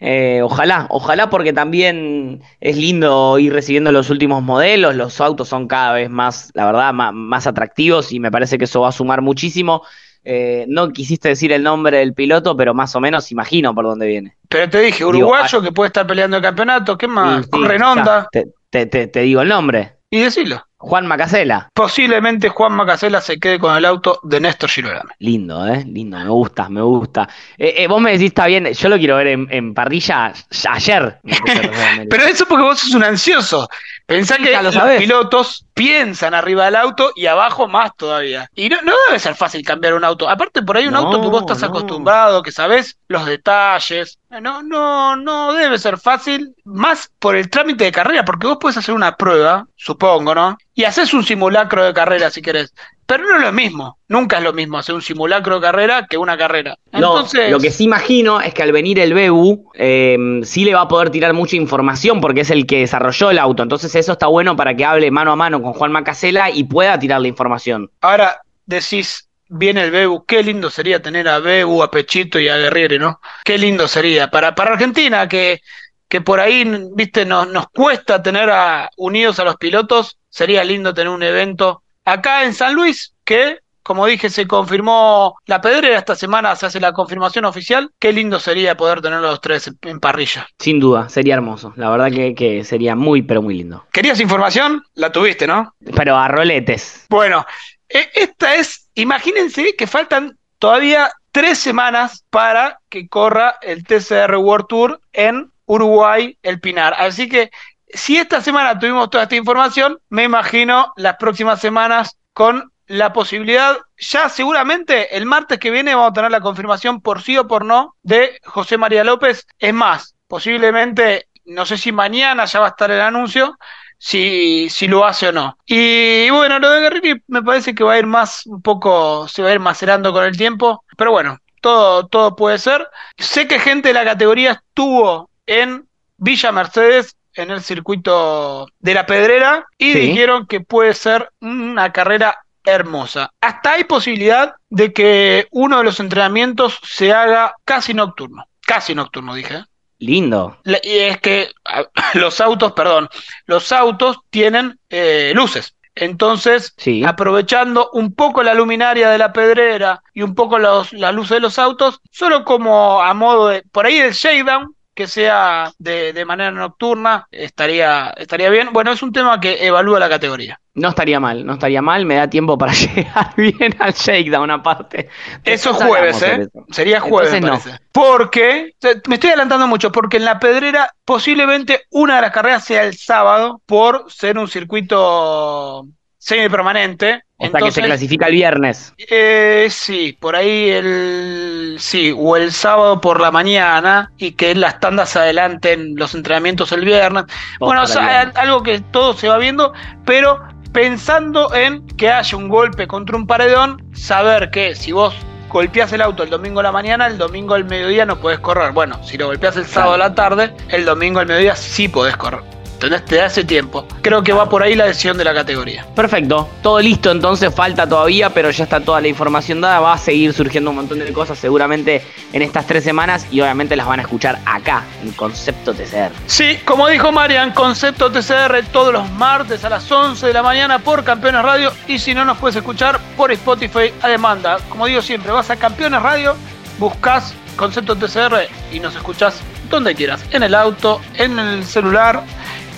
eh, 0.03 0.41
ojalá, 0.43 0.87
ojalá 0.89 1.29
porque 1.29 1.53
también 1.53 2.41
es 2.59 2.75
lindo 2.75 3.37
ir 3.37 3.53
recibiendo 3.53 3.91
los 3.91 4.09
últimos 4.09 4.41
modelos. 4.41 4.95
Los 4.95 5.21
autos 5.21 5.47
son 5.47 5.67
cada 5.67 5.93
vez 5.93 6.09
más, 6.09 6.49
la 6.55 6.65
verdad, 6.65 6.91
ma- 6.91 7.11
más, 7.11 7.45
atractivos 7.45 8.11
y 8.11 8.19
me 8.19 8.31
parece 8.31 8.57
que 8.57 8.65
eso 8.65 8.81
va 8.81 8.89
a 8.89 8.91
sumar 8.91 9.21
muchísimo. 9.21 9.83
Eh, 10.23 10.65
no 10.67 10.89
quisiste 10.91 11.29
decir 11.29 11.51
el 11.51 11.61
nombre 11.63 11.99
del 11.99 12.13
piloto, 12.15 12.57
pero 12.57 12.73
más 12.73 12.95
o 12.95 12.99
menos 12.99 13.31
imagino 13.31 13.73
por 13.75 13.85
dónde 13.85 14.07
viene. 14.07 14.37
Pero 14.49 14.69
te 14.69 14.79
dije, 14.81 14.99
Digo, 14.99 15.09
uruguayo 15.09 15.61
que 15.61 15.71
puede 15.71 15.87
estar 15.87 16.05
peleando 16.07 16.37
el 16.37 16.43
campeonato, 16.43 16.97
¿qué 16.97 17.07
más? 17.07 17.41
Y 17.41 17.43
sí, 17.43 17.49
Corre 17.51 17.75
en 17.75 17.83
onda. 17.83 18.27
Te- 18.31 18.85
te- 18.87 19.07
te 19.07 19.19
digo 19.21 19.41
el 19.41 19.49
nombre. 19.49 19.97
Y 20.09 20.19
decilo. 20.19 20.65
Juan 20.81 21.05
Macasela. 21.05 21.69
Posiblemente 21.73 22.49
Juan 22.49 22.73
Macasela 22.73 23.21
se 23.21 23.39
quede 23.39 23.59
con 23.59 23.75
el 23.75 23.85
auto 23.85 24.19
de 24.23 24.39
Néstor 24.39 24.69
Girolame. 24.69 25.11
Lindo, 25.19 25.67
¿eh? 25.67 25.85
Lindo, 25.85 26.17
me 26.17 26.29
gusta, 26.29 26.69
me 26.69 26.81
gusta. 26.81 27.29
Eh, 27.57 27.75
eh, 27.77 27.87
vos 27.87 28.01
me 28.01 28.11
decís, 28.11 28.27
está 28.27 28.47
bien, 28.47 28.65
yo 28.73 28.89
lo 28.89 28.97
quiero 28.97 29.17
ver 29.17 29.27
en, 29.27 29.47
en 29.51 29.73
parrilla 29.73 30.33
ayer. 30.69 31.19
Pero 32.09 32.23
eso 32.23 32.45
porque 32.47 32.63
vos 32.63 32.79
sos 32.79 32.95
un 32.95 33.03
ansioso. 33.03 33.69
Pensá 34.11 34.37
que 34.37 34.51
lo 34.51 34.63
los 34.63 34.75
pilotos 34.97 35.65
piensan 35.73 36.33
arriba 36.33 36.65
del 36.65 36.75
auto 36.75 37.11
y 37.15 37.25
abajo 37.27 37.67
más 37.67 37.91
todavía. 37.95 38.47
Y 38.53 38.69
no, 38.69 38.81
no 38.81 38.93
debe 39.07 39.19
ser 39.19 39.35
fácil 39.35 39.63
cambiar 39.65 39.93
un 39.93 40.03
auto. 40.03 40.29
Aparte, 40.29 40.61
por 40.61 40.77
ahí 40.77 40.87
un 40.87 40.93
No, 40.93 40.99
auto 40.99 41.21
que 41.21 41.27
vos 41.27 41.41
estás 41.41 41.61
no. 41.61 41.67
acostumbrado, 41.67 42.43
que 42.43 42.51
sabés 42.51 42.97
los 43.07 43.25
detalles. 43.25 44.19
No, 44.29 44.61
no, 44.63 45.15
no 45.15 45.53
debe 45.53 45.77
ser 45.79 45.97
fácil. 45.97 46.55
Más 46.63 47.11
por 47.19 47.35
el 47.35 47.49
trámite 47.49 47.85
de 47.85 47.91
carrera, 47.91 48.23
porque 48.25 48.47
vos 48.47 48.57
podés 48.59 48.77
hacer 48.77 48.93
una 48.93 49.15
prueba, 49.15 49.65
supongo, 49.75 50.35
¿no? 50.35 50.57
Y 50.73 50.83
haces 50.83 51.13
un 51.13 51.23
simulacro 51.23 51.83
de 51.83 51.93
carrera 51.93 52.29
si 52.29 52.41
querés. 52.41 52.73
Pero 53.05 53.25
no 53.25 53.37
es 53.37 53.41
lo 53.41 53.51
mismo. 53.51 53.97
Nunca 54.07 54.37
es 54.37 54.43
lo 54.43 54.53
mismo 54.53 54.77
hacer 54.77 54.95
un 54.95 55.01
simulacro 55.01 55.55
de 55.55 55.61
carrera 55.61 56.07
que 56.09 56.17
una 56.17 56.37
carrera. 56.37 56.77
No, 56.93 56.97
Entonces, 56.97 57.51
lo 57.51 57.59
que 57.59 57.71
sí 57.71 57.83
imagino 57.83 58.39
es 58.39 58.53
que 58.53 58.63
al 58.63 58.71
venir 58.71 58.99
el 58.99 59.13
BU, 59.13 59.71
eh, 59.73 60.41
sí 60.43 60.63
le 60.63 60.73
va 60.73 60.81
a 60.81 60.87
poder 60.87 61.09
tirar 61.09 61.33
mucha 61.33 61.55
información 61.55 62.21
porque 62.21 62.41
es 62.41 62.51
el 62.51 62.65
que 62.65 62.79
desarrolló 62.79 63.31
el 63.31 63.39
auto. 63.39 63.63
Entonces 63.63 63.93
eso 63.95 64.13
está 64.13 64.27
bueno 64.27 64.55
para 64.55 64.75
que 64.75 64.85
hable 64.85 65.11
mano 65.11 65.31
a 65.31 65.35
mano 65.35 65.61
con 65.61 65.73
Juan 65.73 65.91
Macasela 65.91 66.51
y 66.51 66.63
pueda 66.63 66.97
tirar 66.97 67.21
la 67.21 67.27
información. 67.27 67.91
Ahora 68.01 68.41
decís, 68.65 69.27
viene 69.49 69.83
el 69.83 69.91
Bebu, 69.91 70.25
qué 70.25 70.41
lindo 70.41 70.69
sería 70.69 71.01
tener 71.01 71.27
a 71.27 71.39
Bebu, 71.39 71.83
a 71.83 71.91
Pechito 71.91 72.39
y 72.39 72.47
a 72.47 72.57
Guerriere, 72.57 72.97
¿no? 72.97 73.19
Qué 73.43 73.57
lindo 73.57 73.87
sería 73.87 74.31
para, 74.31 74.55
para 74.55 74.71
Argentina, 74.71 75.27
que, 75.27 75.61
que 76.07 76.21
por 76.21 76.39
ahí, 76.39 76.63
viste, 76.95 77.25
nos, 77.25 77.49
nos 77.49 77.67
cuesta 77.69 78.23
tener 78.23 78.49
a, 78.49 78.89
unidos 78.95 79.39
a 79.39 79.43
los 79.43 79.57
pilotos, 79.57 80.17
sería 80.29 80.63
lindo 80.63 80.93
tener 80.93 81.09
un 81.09 81.23
evento 81.23 81.83
acá 82.05 82.43
en 82.43 82.53
San 82.53 82.73
Luis, 82.73 83.13
que, 83.23 83.59
como 83.83 84.05
dije, 84.05 84.29
se 84.29 84.47
confirmó 84.47 85.35
la 85.45 85.61
pedrera, 85.61 85.97
esta 85.97 86.15
semana 86.15 86.55
se 86.55 86.65
hace 86.65 86.79
la 86.79 86.93
confirmación 86.93 87.45
oficial, 87.45 87.91
qué 87.99 88.11
lindo 88.11 88.39
sería 88.39 88.75
poder 88.77 89.01
tener 89.01 89.21
los 89.21 89.41
tres 89.41 89.71
en, 89.81 89.99
parrilla. 89.99 90.47
Sin 90.59 90.79
duda, 90.79 91.09
sería 91.09 91.35
hermoso. 91.35 91.73
La 91.75 91.89
verdad 91.89 92.11
que, 92.11 92.35
que 92.35 92.63
sería 92.63 92.95
muy, 92.95 93.21
pero 93.21 93.41
muy 93.41 93.55
lindo. 93.55 93.85
¿Querías 93.91 94.19
información? 94.19 94.83
La 94.93 95.11
tuviste, 95.11 95.47
¿no? 95.47 95.73
Pero 95.95 96.17
a 96.17 96.27
roletes. 96.27 97.05
Bueno, 97.09 97.45
e- 97.89 98.09
esta 98.13 98.55
es, 98.55 98.89
imagínense 98.95 99.75
que 99.75 99.87
faltan 99.87 100.37
todavía 100.59 101.11
tres 101.31 101.57
semanas 101.57 102.25
para 102.29 102.79
que 102.89 103.07
corra 103.07 103.55
el 103.61 103.83
TCR 103.83 104.35
World 104.35 104.67
Tour 104.67 105.01
en 105.13 105.51
Uruguay, 105.65 106.37
el 106.43 106.59
Pinar. 106.59 106.93
Así 106.97 107.29
que 107.29 107.49
si 107.93 108.17
esta 108.17 108.41
semana 108.41 108.77
tuvimos 108.77 109.09
toda 109.09 109.23
esta 109.23 109.35
información, 109.35 109.99
me 110.09 110.23
imagino 110.23 110.93
las 110.95 111.17
próximas 111.17 111.59
semanas 111.59 112.17
con 112.33 112.71
la 112.87 113.13
posibilidad, 113.13 113.77
ya 113.97 114.27
seguramente 114.27 115.15
el 115.15 115.25
martes 115.25 115.59
que 115.59 115.71
viene 115.71 115.95
vamos 115.95 116.11
a 116.11 116.13
tener 116.13 116.31
la 116.31 116.41
confirmación 116.41 116.99
por 116.99 117.21
sí 117.21 117.37
o 117.37 117.47
por 117.47 117.63
no 117.63 117.95
de 118.03 118.39
José 118.43 118.77
María 118.77 119.03
López. 119.05 119.47
Es 119.59 119.73
más, 119.73 120.15
posiblemente, 120.27 121.27
no 121.45 121.65
sé 121.65 121.77
si 121.77 121.91
mañana 121.91 122.45
ya 122.45 122.59
va 122.59 122.65
a 122.67 122.69
estar 122.69 122.91
el 122.91 122.99
anuncio, 122.99 123.57
si, 123.97 124.69
si 124.69 124.87
lo 124.87 125.05
hace 125.05 125.29
o 125.29 125.31
no. 125.31 125.57
Y 125.65 126.29
bueno, 126.31 126.59
lo 126.59 126.69
de 126.69 126.81
Guerrini 126.81 127.21
me 127.27 127.41
parece 127.43 127.73
que 127.73 127.83
va 127.83 127.93
a 127.93 127.99
ir 127.99 128.07
más, 128.07 128.45
un 128.45 128.61
poco, 128.61 129.27
se 129.27 129.41
va 129.41 129.49
a 129.49 129.53
ir 129.53 129.59
macerando 129.59 130.11
con 130.11 130.25
el 130.25 130.35
tiempo, 130.35 130.83
pero 130.97 131.11
bueno, 131.11 131.37
todo, 131.61 132.07
todo 132.07 132.35
puede 132.35 132.57
ser. 132.57 132.89
Sé 133.17 133.47
que 133.47 133.59
gente 133.59 133.89
de 133.89 133.93
la 133.93 134.03
categoría 134.03 134.51
estuvo 134.53 135.29
en 135.45 135.87
Villa 136.17 136.51
Mercedes, 136.51 137.15
en 137.35 137.51
el 137.51 137.61
circuito 137.61 138.67
de 138.79 138.93
la 138.93 139.05
Pedrera, 139.05 139.65
y 139.77 139.93
Sí. 139.93 139.99
dijeron 139.99 140.47
que 140.47 140.61
puede 140.61 140.93
ser 140.93 141.31
una 141.41 141.91
carrera 141.91 142.37
hermosa. 142.63 143.31
Hasta 143.41 143.73
hay 143.73 143.83
posibilidad 143.85 144.53
de 144.69 144.93
que 144.93 145.47
uno 145.51 145.79
de 145.79 145.83
los 145.83 145.99
entrenamientos 145.99 146.77
se 146.83 147.11
haga 147.13 147.55
casi 147.65 147.93
nocturno. 147.93 148.45
Casi 148.65 148.93
nocturno, 148.93 149.33
dije. 149.33 149.63
Lindo. 149.99 150.57
Y 150.65 150.97
es 150.99 151.19
que 151.19 151.49
los 152.13 152.39
autos, 152.41 152.73
perdón, 152.73 153.09
los 153.45 153.71
autos 153.71 154.17
tienen 154.29 154.79
eh, 154.89 155.31
luces. 155.35 155.75
Entonces, 155.93 156.73
Sí. 156.77 157.03
aprovechando 157.03 157.89
un 157.93 158.13
poco 158.13 158.43
la 158.43 158.53
luminaria 158.53 159.09
de 159.09 159.17
la 159.17 159.33
pedrera 159.33 160.01
y 160.13 160.21
un 160.21 160.35
poco 160.35 160.57
los, 160.57 160.93
la 160.93 161.11
luz 161.11 161.29
de 161.29 161.39
los 161.39 161.59
autos, 161.59 161.99
solo 162.11 162.45
como 162.45 163.01
a 163.01 163.13
modo 163.13 163.49
de, 163.49 163.63
por 163.71 163.85
ahí 163.85 163.97
el 163.97 164.13
shakedown, 164.13 164.73
que 164.93 165.07
sea 165.07 165.71
de, 165.77 166.13
de 166.13 166.25
manera 166.25 166.51
nocturna, 166.51 167.27
estaría, 167.31 168.09
estaría 168.17 168.49
bien. 168.49 168.69
Bueno, 168.73 168.91
es 168.91 169.01
un 169.03 169.11
tema 169.11 169.39
que 169.39 169.65
evalúa 169.65 169.99
la 169.99 170.09
categoría. 170.09 170.59
No 170.73 170.89
estaría 170.89 171.19
mal, 171.19 171.45
no 171.45 171.53
estaría 171.53 171.81
mal. 171.81 172.05
Me 172.05 172.15
da 172.15 172.29
tiempo 172.29 172.57
para 172.57 172.73
llegar 172.95 173.33
bien 173.35 173.75
al 173.79 173.93
shakedown 173.93 174.51
aparte. 174.51 175.09
Eso 175.43 175.71
es 175.71 175.77
jueves, 175.77 176.21
¿eh? 176.21 176.41
eso. 176.43 176.65
Sería 176.69 176.99
jueves, 177.01 177.31
me 177.31 177.37
Entonces 177.39 177.71
parece. 177.71 177.85
Porque, 177.91 178.71
se- 178.79 179.01
me 179.07 179.15
estoy 179.15 179.29
adelantando 179.31 179.67
mucho, 179.67 179.91
porque 179.91 180.17
en 180.17 180.25
la 180.25 180.39
Pedrera 180.39 180.93
posiblemente 181.05 181.85
una 181.89 182.15
de 182.17 182.21
las 182.21 182.31
carreras 182.31 182.63
sea 182.63 182.83
el 182.83 182.95
sábado 182.97 183.61
por 183.65 184.09
ser 184.11 184.37
un 184.37 184.47
circuito 184.47 185.87
semipermanente. 186.17 187.23
O 187.41 187.49
sea 187.49 187.59
que 187.59 187.71
se 187.71 187.81
clasifica 187.81 188.27
el 188.27 188.33
viernes. 188.33 188.93
Eh, 188.97 189.67
sí, 189.69 190.15
por 190.19 190.35
ahí 190.35 190.69
el 190.69 191.75
sí, 191.79 192.13
o 192.15 192.37
el 192.37 192.51
sábado 192.51 193.01
por 193.01 193.19
la 193.19 193.31
mañana 193.31 194.11
y 194.17 194.33
que 194.33 194.53
las 194.53 194.79
tandas 194.79 195.15
adelanten 195.15 195.95
los 195.95 196.13
entrenamientos 196.13 196.71
el 196.71 196.85
viernes. 196.85 197.25
bueno, 197.59 197.83
o 197.83 197.87
sea, 197.87 198.07
viernes. 198.07 198.35
algo 198.35 198.61
que 198.61 198.79
todo 198.91 199.13
se 199.13 199.27
va 199.27 199.37
viendo, 199.37 199.73
pero 200.05 200.39
pensando 200.71 201.53
en 201.53 201.85
que 201.97 202.09
haya 202.09 202.37
un 202.37 202.47
golpe 202.47 202.87
contra 202.87 203.17
un 203.17 203.25
paredón, 203.25 203.83
saber 203.93 204.51
que 204.51 204.75
si 204.75 204.91
vos 204.91 205.15
golpeás 205.49 205.91
el 205.93 206.01
auto 206.01 206.23
el 206.23 206.29
domingo 206.29 206.59
a 206.59 206.63
la 206.63 206.71
mañana, 206.71 207.07
el 207.07 207.17
domingo 207.17 207.55
al 207.55 207.65
mediodía 207.65 208.05
no 208.05 208.19
podés 208.19 208.39
correr. 208.39 208.71
Bueno, 208.71 209.03
si 209.03 209.17
lo 209.17 209.27
golpeás 209.27 209.57
el 209.57 209.65
sábado 209.65 209.95
a 209.95 209.97
la 209.97 210.15
tarde, 210.15 210.53
el 210.69 210.85
domingo 210.85 211.19
al 211.19 211.27
mediodía 211.27 211.55
sí 211.55 211.87
podés 211.87 212.15
correr. 212.15 212.41
Te 212.81 213.15
da 213.15 213.27
ese 213.27 213.43
tiempo. 213.43 213.85
Creo 214.01 214.23
que 214.23 214.33
va 214.33 214.49
por 214.49 214.63
ahí 214.63 214.73
la 214.73 214.85
decisión 214.85 215.15
de 215.15 215.23
la 215.23 215.35
categoría. 215.35 215.85
Perfecto, 215.95 216.49
todo 216.63 216.79
listo, 216.79 217.11
entonces 217.11 217.53
falta 217.53 217.87
todavía, 217.87 218.31
pero 218.31 218.49
ya 218.49 218.63
está 218.63 218.79
toda 218.79 218.99
la 218.99 219.07
información 219.07 219.61
dada. 219.61 219.79
Va 219.79 219.93
a 219.93 219.97
seguir 219.99 220.33
surgiendo 220.33 220.71
un 220.71 220.77
montón 220.77 220.97
de 220.97 221.13
cosas 221.13 221.37
seguramente 221.37 222.01
en 222.33 222.41
estas 222.41 222.65
tres 222.65 222.83
semanas 222.83 223.27
y 223.29 223.39
obviamente 223.39 223.75
las 223.75 223.85
van 223.85 223.99
a 223.99 224.01
escuchar 224.01 224.39
acá, 224.45 224.83
en 225.03 225.11
Concepto 225.11 225.73
TCR. 225.73 226.11
Sí, 226.25 226.57
como 226.65 226.87
dijo 226.87 227.11
Marian, 227.11 227.51
Concepto 227.51 228.11
TCR 228.11 228.63
todos 228.71 228.91
los 228.91 229.09
martes 229.11 229.63
a 229.63 229.69
las 229.69 229.89
11 229.91 230.25
de 230.25 230.33
la 230.33 230.41
mañana 230.41 230.79
por 230.79 231.03
Campeones 231.03 231.43
Radio 231.43 231.71
y 231.87 231.99
si 231.99 232.15
no 232.15 232.25
nos 232.25 232.39
puedes 232.39 232.55
escuchar 232.55 232.99
por 233.15 233.31
Spotify 233.31 233.93
a 234.01 234.07
demanda. 234.07 234.57
Como 234.69 234.87
digo 234.87 235.03
siempre, 235.03 235.31
vas 235.31 235.51
a 235.51 235.55
Campeones 235.55 236.01
Radio, 236.01 236.35
buscas 236.79 237.35
Concepto 237.55 237.95
TCR 237.95 238.47
y 238.71 238.79
nos 238.79 238.95
escuchás 238.95 239.41
donde 239.69 239.95
quieras, 239.95 240.23
en 240.31 240.43
el 240.43 240.53
auto, 240.53 241.01
en 241.15 241.39
el 241.39 241.63
celular, 241.63 242.23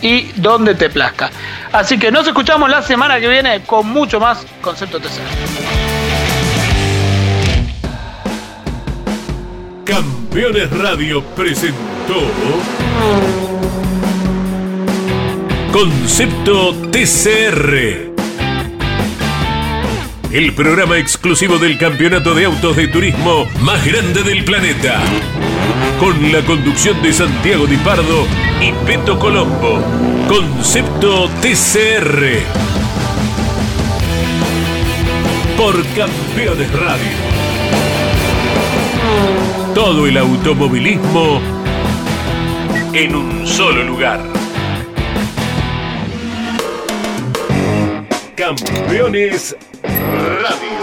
y 0.03 0.33
donde 0.35 0.75
te 0.75 0.89
plazca. 0.89 1.31
Así 1.71 1.97
que 1.97 2.11
nos 2.11 2.27
escuchamos 2.27 2.69
la 2.69 2.81
semana 2.83 3.19
que 3.19 3.27
viene 3.29 3.63
con 3.63 3.87
mucho 3.87 4.19
más 4.19 4.45
Concepto 4.61 4.99
TC. 4.99 5.21
Campeones 9.85 10.69
Radio 10.77 11.23
presentó 11.23 12.21
Concepto 15.71 16.75
TCR. 16.91 18.13
El 20.31 20.53
programa 20.53 20.97
exclusivo 20.97 21.57
del 21.59 21.77
campeonato 21.77 22.33
de 22.33 22.45
autos 22.45 22.75
de 22.75 22.87
turismo 22.87 23.47
más 23.61 23.85
grande 23.85 24.23
del 24.23 24.43
planeta. 24.43 24.99
Con 26.03 26.33
la 26.33 26.43
conducción 26.43 27.01
de 27.01 27.13
Santiago 27.13 27.65
Di 27.65 27.77
Pardo 27.77 28.27
y 28.59 28.73
Peto 28.85 29.17
Colombo. 29.17 29.79
Concepto 30.27 31.29
TCR. 31.41 32.41
Por 35.55 35.81
Campeones 35.95 36.73
Radio. 36.73 37.09
Todo 39.73 40.05
el 40.05 40.17
automovilismo 40.17 41.39
en 42.91 43.15
un 43.15 43.47
solo 43.47 43.85
lugar. 43.85 44.19
Campeones 48.35 49.55
Radio. 49.81 50.82